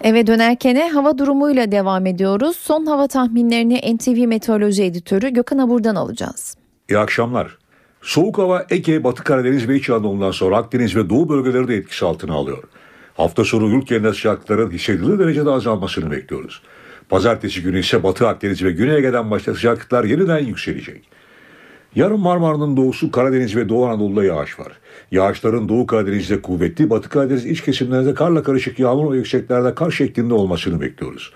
[0.00, 2.56] Eve dönerken hava durumuyla devam ediyoruz.
[2.56, 6.56] Son hava tahminlerini NTV Meteoroloji Editörü Gökhan Abur'dan alacağız.
[6.90, 7.58] İyi akşamlar.
[8.02, 12.04] Soğuk hava Ege, Batı Karadeniz ve İç Anadolu'dan sonra Akdeniz ve Doğu bölgeleri de etkisi
[12.04, 12.62] altına alıyor.
[13.16, 16.62] Hafta sonu yurt genelinde sıcaklıkların hissedilir derecede azalmasını bekliyoruz.
[17.08, 21.08] Pazartesi günü ise Batı Akdeniz ve Güney Ege'den başta sıcaklıklar yeniden yükselecek.
[21.94, 24.72] Yarın Marmara'nın doğusu Karadeniz ve Doğu Anadolu'da yağış var.
[25.10, 30.34] Yağışların Doğu Karadeniz'de kuvvetli, Batı Karadeniz iç kesimlerinde karla karışık yağmur ve yükseklerde kar şeklinde
[30.34, 31.32] olmasını bekliyoruz.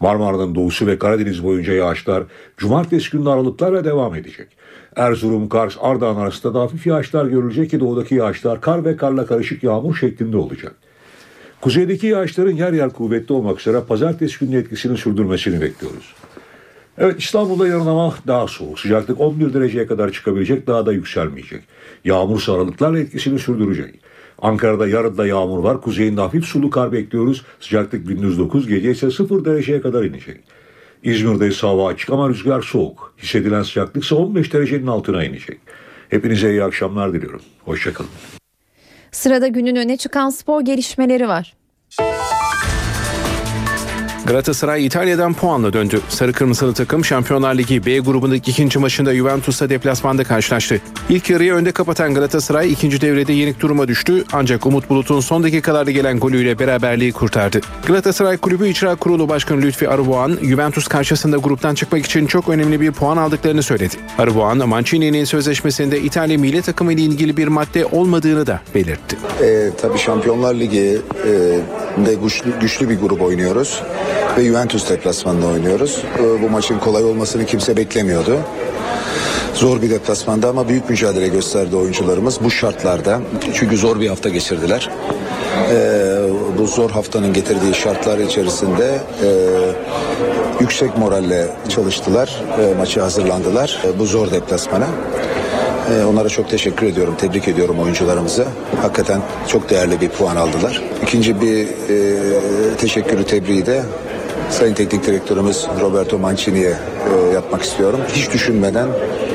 [0.00, 2.24] Marmara'nın doğusu ve Karadeniz boyunca yağışlar
[2.56, 4.48] cumartesi günü aralıklarla devam edecek.
[4.96, 9.62] Erzurum, Kars, Ardahan arasında da hafif yağışlar görülecek ki doğudaki yağışlar kar ve karla karışık
[9.62, 10.74] yağmur şeklinde olacak.
[11.60, 16.14] Kuzeydeki yağışların yer yer kuvvetli olmak üzere pazartesi günü etkisini sürdürmesini bekliyoruz.
[16.98, 18.80] Evet İstanbul'da yarın ama daha soğuk.
[18.80, 21.62] Sıcaklık 11 dereceye kadar çıkabilecek daha da yükselmeyecek.
[22.04, 24.00] Yağmur aralıklarla etkisini sürdürecek.
[24.38, 25.80] Ankara'da yarın da yağmur var.
[25.80, 27.44] Kuzeyinde hafif sulu kar bekliyoruz.
[27.60, 30.40] Sıcaklık gündüz 9 gece ise 0 dereceye kadar inecek.
[31.02, 33.14] İzmir'de ise hava açık ama rüzgar soğuk.
[33.22, 35.60] Hissedilen sıcaklık ise 15 derecenin altına inecek.
[36.08, 37.40] Hepinize iyi akşamlar diliyorum.
[37.64, 38.39] Hoşçakalın.
[39.12, 41.54] Sırada günün öne çıkan spor gelişmeleri var.
[44.30, 46.00] Galatasaray İtalya'dan puanla döndü.
[46.08, 50.80] Sarı Kırmızılı takım Şampiyonlar Ligi B grubundaki ikinci maçında Juventus'la deplasmanda karşılaştı.
[51.08, 55.90] İlk yarıyı önde kapatan Galatasaray ikinci devrede yenik duruma düştü ancak Umut Bulut'un son dakikalarda
[55.90, 57.60] gelen golüyle beraberliği kurtardı.
[57.86, 62.92] Galatasaray Kulübü İcra Kurulu Başkanı Lütfi Arıboğan, Juventus karşısında gruptan çıkmak için çok önemli bir
[62.92, 63.94] puan aldıklarını söyledi.
[64.18, 69.16] Arıboğan, Mancini'nin sözleşmesinde İtalya milli takımı ile ilgili bir madde olmadığını da belirtti.
[69.42, 71.30] E, tabii Şampiyonlar Ligi e,
[72.06, 73.82] de güçlü, güçlü bir grup oynuyoruz
[74.38, 76.02] ve Juventus deplasmanında oynuyoruz.
[76.18, 78.38] E, bu maçın kolay olmasını kimse beklemiyordu.
[79.54, 83.20] Zor bir deplasmanda ama büyük mücadele gösterdi oyuncularımız bu şartlarda.
[83.54, 84.90] Çünkü zor bir hafta geçirdiler.
[85.70, 85.76] E,
[86.58, 89.28] bu zor haftanın getirdiği şartlar içerisinde e,
[90.60, 92.42] yüksek moralle çalıştılar.
[92.60, 93.82] E, maçı hazırlandılar.
[93.84, 94.86] E, bu zor deplasmana.
[95.90, 98.44] E, onlara çok teşekkür ediyorum, tebrik ediyorum oyuncularımızı.
[98.82, 100.82] Hakikaten çok değerli bir puan aldılar.
[101.02, 103.82] İkinci bir e, teşekkürü, tebriği de
[104.50, 108.00] Sayın Teknik Direktörümüz Roberto Mancini'ye e, yapmak istiyorum.
[108.12, 108.88] Hiç düşünmeden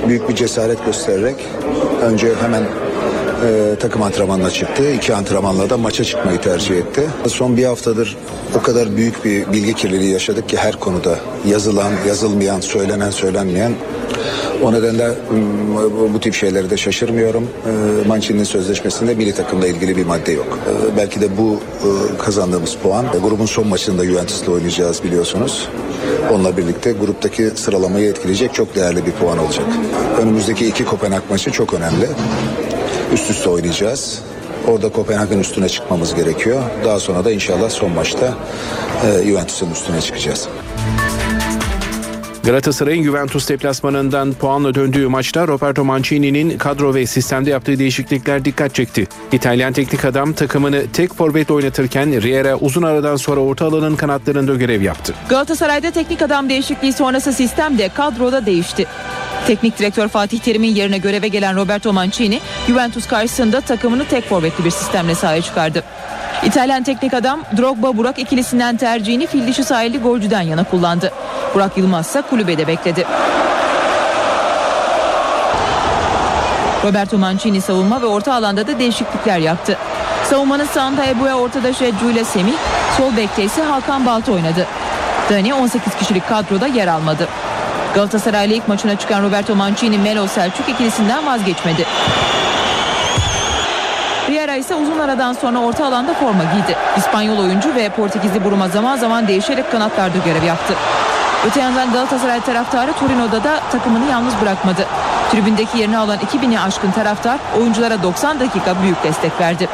[0.08, 1.36] büyük bir cesaret göstererek
[2.02, 2.64] önce hemen
[3.46, 4.92] e, takım antrenmanına çıktı.
[4.92, 7.02] İki antrenmanla da maça çıkmayı tercih etti.
[7.28, 8.18] Son bir haftadır
[8.60, 13.72] o kadar büyük bir bilgi kirliliği yaşadık ki her konuda yazılan, yazılmayan, söylenen, söylenmeyen.
[14.64, 15.12] O nedenle
[16.14, 17.44] bu tip şeyleri de şaşırmıyorum.
[17.44, 20.60] E, Mancini'nin sözleşmesinde milli takımla ilgili bir madde yok.
[20.70, 25.70] E, belki de bu e, kazandığımız puan grubun son maçında Juventus'la oynayacağız biliyorsunuz.
[26.32, 29.66] Onunla birlikte gruptaki sıralamayı etkileyecek çok değerli bir puan olacak.
[30.22, 32.08] Önümüzdeki iki Kopenhag maçı çok önemli.
[33.14, 34.22] Üst üste oynayacağız.
[34.68, 36.62] Orada Kopenhag'ın üstüne çıkmamız gerekiyor.
[36.86, 38.34] Daha sonra da inşallah son maçta
[39.06, 40.48] e, Juventus'un üstüne çıkacağız.
[42.46, 49.08] Galatasaray'ın Juventus deplasmanından puanla döndüğü maçta Roberto Mancini'nin kadro ve sistemde yaptığı değişiklikler dikkat çekti.
[49.32, 54.82] İtalyan teknik adam takımını tek forvet oynatırken Riera uzun aradan sonra orta alanın kanatlarında görev
[54.82, 55.14] yaptı.
[55.30, 58.86] Galatasaray'da teknik adam değişikliği sonrası sistem de kadroda değişti.
[59.48, 64.72] Teknik direktör Fatih Terim'in yerine göreve gelen Roberto Mancini, Juventus karşısında takımını tek forvetli bir
[64.72, 65.84] sistemle sahaya çıkardı.
[66.46, 71.12] İtalyan teknik adam Drogba Burak ikilisinden tercihini fil dişi sahili golcüden yana kullandı.
[71.56, 73.06] Burak Yılmaz ise kulübede bekledi.
[76.84, 79.78] Roberto Mancini savunma ve orta alanda da değişiklikler yaptı.
[80.30, 82.54] Savunmanın sağında Ebuya ortada Şedcu ile Semih,
[82.98, 84.68] sol bekte ise Hakan Balta oynadı.
[85.30, 87.28] Dani 18 kişilik kadroda yer almadı.
[87.94, 91.86] Galatasaray'la ilk maçına çıkan Roberto Mancini Melo Selçuk ikilisinden vazgeçmedi.
[94.30, 96.78] Riera ise uzun aradan sonra orta alanda forma giydi.
[96.98, 100.74] İspanyol oyuncu ve Portekizli Buruma zaman zaman değişerek kanatlarda görev yaptı.
[101.48, 104.86] Öte yandan Galatasaray taraftarı Torino'da da takımını yalnız bırakmadı.
[105.32, 109.68] Tribündeki yerini alan 2000'i aşkın taraftar oyunculara 90 dakika büyük destek verdi.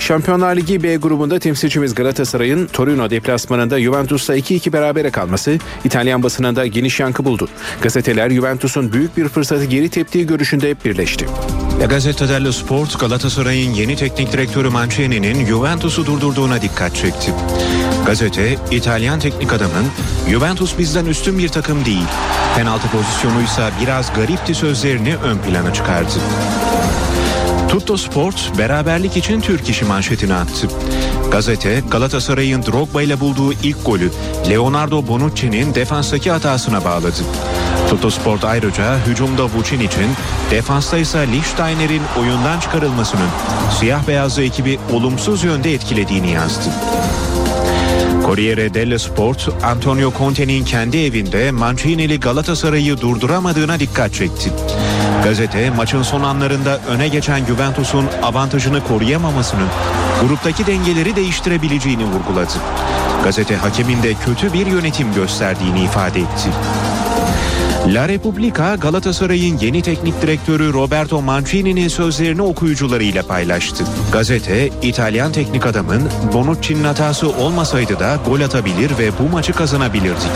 [0.00, 7.00] Şampiyonlar Ligi B grubunda temsilcimiz Galatasaray'ın Torino deplasmanında Juventus'la 2-2 berabere kalması İtalyan basınında geniş
[7.00, 7.48] yankı buldu.
[7.80, 11.26] Gazeteler Juventus'un büyük bir fırsatı geri teptiği görüşünde birleşti.
[11.80, 17.32] La Gazzetta dello Sport Galatasaray'ın yeni teknik direktörü Mancini'nin Juventus'u durdurduğuna dikkat çekti.
[18.06, 19.86] Gazete, İtalyan teknik adamın
[20.30, 22.06] Juventus bizden üstün bir takım değil,
[22.56, 26.12] penaltı pozisyonuysa biraz garipti sözlerini ön plana çıkardı.
[27.68, 30.68] Tutto Sport beraberlik için Türk işi manşetini attı.
[31.30, 34.10] Gazete Galatasaray'ın Drogba ile bulduğu ilk golü
[34.50, 37.22] Leonardo Bonucci'nin defanstaki hatasına bağladı.
[37.90, 40.10] Tutto Sport ayrıca hücumda Vucinic'in,
[40.50, 43.28] defansta ise Lichtsteiner'in oyundan çıkarılmasının
[43.80, 46.70] siyah beyazlı ekibi olumsuz yönde etkilediğini yazdı.
[48.34, 54.52] Corriere dello Sport, Antonio Conte'nin kendi evinde Mancini'li Galatasaray'ı durduramadığına dikkat çekti.
[55.24, 59.68] Gazete maçın son anlarında öne geçen Juventus'un avantajını koruyamamasının
[60.20, 62.52] gruptaki dengeleri değiştirebileceğini vurguladı.
[63.24, 66.48] Gazete hakemin de kötü bir yönetim gösterdiğini ifade etti.
[67.86, 73.84] La Repubblica Galatasaray'ın yeni teknik direktörü Roberto Mancini'nin sözlerini okuyucularıyla paylaştı.
[74.12, 80.30] Gazete, İtalyan teknik adamın Bonucci'nin hatası olmasaydı da gol atabilir ve bu maçı kazanabilirdik.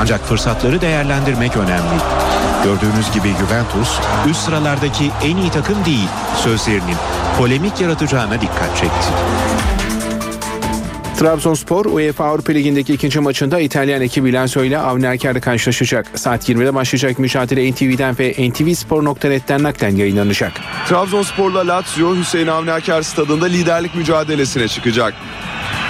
[0.00, 2.00] Ancak fırsatları değerlendirmek önemli.
[2.64, 3.98] Gördüğünüz gibi Juventus
[4.30, 6.96] üst sıralardaki en iyi takım değil sözlerinin
[7.38, 9.08] polemik yaratacağına dikkat çekti.
[11.18, 16.06] Trabzonspor UEFA Avrupa Ligi'ndeki ikinci maçında İtalyan ekibi Lazio ile Avni karşılaşacak.
[16.14, 20.52] Saat 20'de başlayacak mücadele NTV'den ve ntvspor.net'ten naklen yayınlanacak.
[20.88, 25.14] Trabzonspor'la Lazio Hüseyin Avni Aker stadında liderlik mücadelesine çıkacak.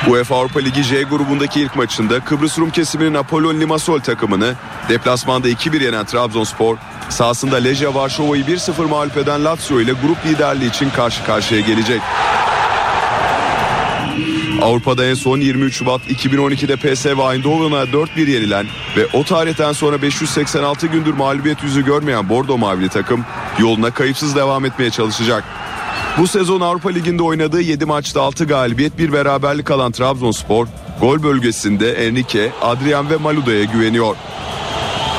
[0.09, 4.55] UEFA Avrupa Ligi J grubundaki ilk maçında Kıbrıs Rum kesiminin Apollon Limassol takımını
[4.89, 6.77] deplasmanda 2-1 yenen Trabzonspor
[7.09, 12.01] sahasında Legia Varşova'yı 1-0 mağlup eden Lazio ile grup liderliği için karşı karşıya gelecek.
[14.63, 20.87] Avrupa'da en son 23 Şubat 2012'de PSV Eindhoven'a 4-1 yenilen ve o tarihten sonra 586
[20.87, 23.25] gündür mağlubiyet yüzü görmeyen Bordo Mavili takım
[23.59, 25.45] yoluna kayıpsız devam etmeye çalışacak.
[26.19, 30.67] Bu sezon Avrupa Ligi'nde oynadığı 7 maçta 6 galibiyet bir beraberlik alan Trabzonspor
[31.01, 34.17] gol bölgesinde Enrique, Adrian ve Maluda'ya güveniyor.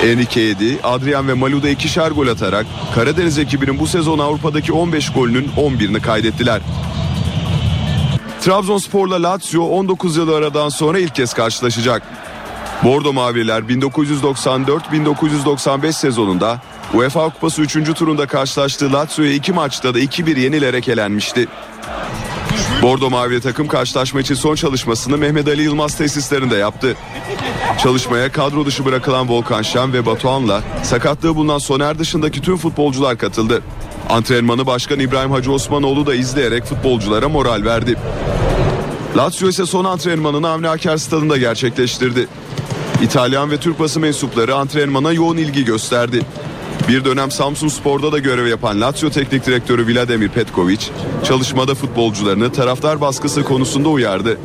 [0.03, 2.65] Enrique 7, Adrian ve Maluda ikişer gol atarak
[2.95, 6.61] Karadeniz ekibinin bu sezon Avrupa'daki 15 golünün 11'ini kaydettiler.
[8.43, 12.03] Trabzonspor'la Lazio 19 yıl aradan sonra ilk kez karşılaşacak.
[12.83, 16.61] Bordo Mavililer 1994-1995 sezonunda
[16.93, 17.93] UEFA Kupası 3.
[17.93, 21.47] turunda karşılaştığı Lazio'ya iki maçta da 2-1 yenilerek elenmişti.
[22.81, 26.95] Bordo Mavili takım karşılaşma için son çalışmasını Mehmet Ali Yılmaz tesislerinde yaptı.
[27.77, 33.63] Çalışmaya kadro dışı bırakılan Volkan Şen ve Batuhan'la sakatlığı bulunan Soner dışındaki tüm futbolcular katıldı.
[34.09, 37.95] Antrenmanı Başkan İbrahim Hacı Osmanoğlu da izleyerek futbolculara moral verdi.
[39.17, 42.27] Lazio ise son antrenmanını Avni Aker stadında gerçekleştirdi.
[43.01, 46.21] İtalyan ve Türk bası mensupları antrenmana yoğun ilgi gösterdi.
[46.87, 50.79] Bir dönem Samsun Spor'da da görev yapan Lazio Teknik Direktörü Vladimir Petkovic,
[51.23, 54.37] çalışmada futbolcularını taraftar baskısı konusunda uyardı.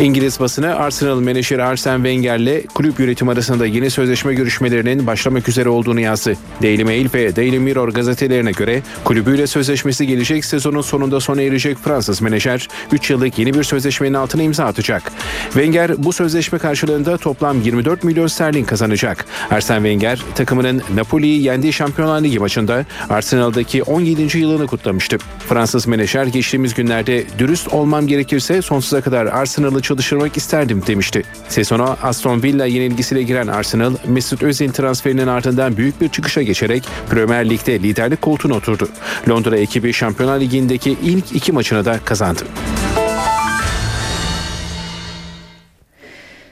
[0.00, 6.00] İngiliz basını Arsenal menajeri Arsene Wenger'le kulüp yönetim arasında yeni sözleşme görüşmelerinin başlamak üzere olduğunu
[6.00, 6.36] yazdı.
[6.62, 12.22] Daily Mail ve Daily Mirror gazetelerine göre kulübüyle sözleşmesi gelecek sezonun sonunda sona erecek Fransız
[12.22, 15.12] menajer 3 yıllık yeni bir sözleşmenin altına imza atacak.
[15.44, 19.26] Wenger bu sözleşme karşılığında toplam 24 milyon sterlin kazanacak.
[19.50, 24.38] Arsene Wenger takımının Napoli'yi yendiği Şampiyonlar Ligi maçında Arsenal'daki 17.
[24.38, 25.18] yılını kutlamıştı.
[25.48, 31.22] Fransız menajer geçtiğimiz günlerde dürüst olmam gerekirse sonsuza kadar Arsenal'ı çalıştırmak isterdim demişti.
[31.48, 37.50] Sezona Aston Villa yenilgisiyle giren Arsenal, Mesut Özil transferinin ardından büyük bir çıkışa geçerek Premier
[37.50, 38.88] Lig'de liderlik koltuğuna oturdu.
[39.28, 42.42] Londra ekibi Şampiyonlar Ligi'ndeki ilk iki maçını da kazandı.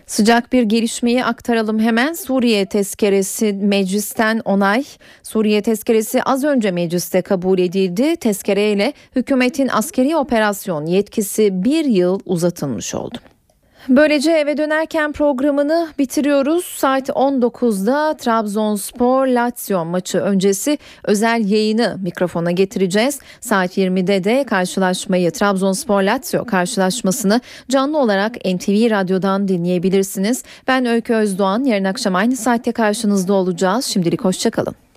[0.08, 2.12] Sıcak bir gelişmeyi aktaralım hemen.
[2.12, 4.84] Suriye tezkeresi meclisten onay.
[5.22, 8.16] Suriye tezkeresi az önce mecliste kabul edildi.
[8.16, 13.18] Tezkereyle hükümetin askeri operasyon yetkisi bir yıl uzatılmış oldu.
[13.88, 16.64] Böylece eve dönerken programını bitiriyoruz.
[16.64, 23.20] Saat 19'da Trabzonspor Lazio maçı öncesi özel yayını mikrofona getireceğiz.
[23.40, 30.42] Saat 20'de de karşılaşmayı Trabzonspor Lazio karşılaşmasını canlı olarak NTV Radyo'dan dinleyebilirsiniz.
[30.66, 31.64] Ben Öykü Özdoğan.
[31.64, 33.84] Yarın akşam aynı saatte karşınızda olacağız.
[33.84, 34.87] Şimdilik hoşçakalın.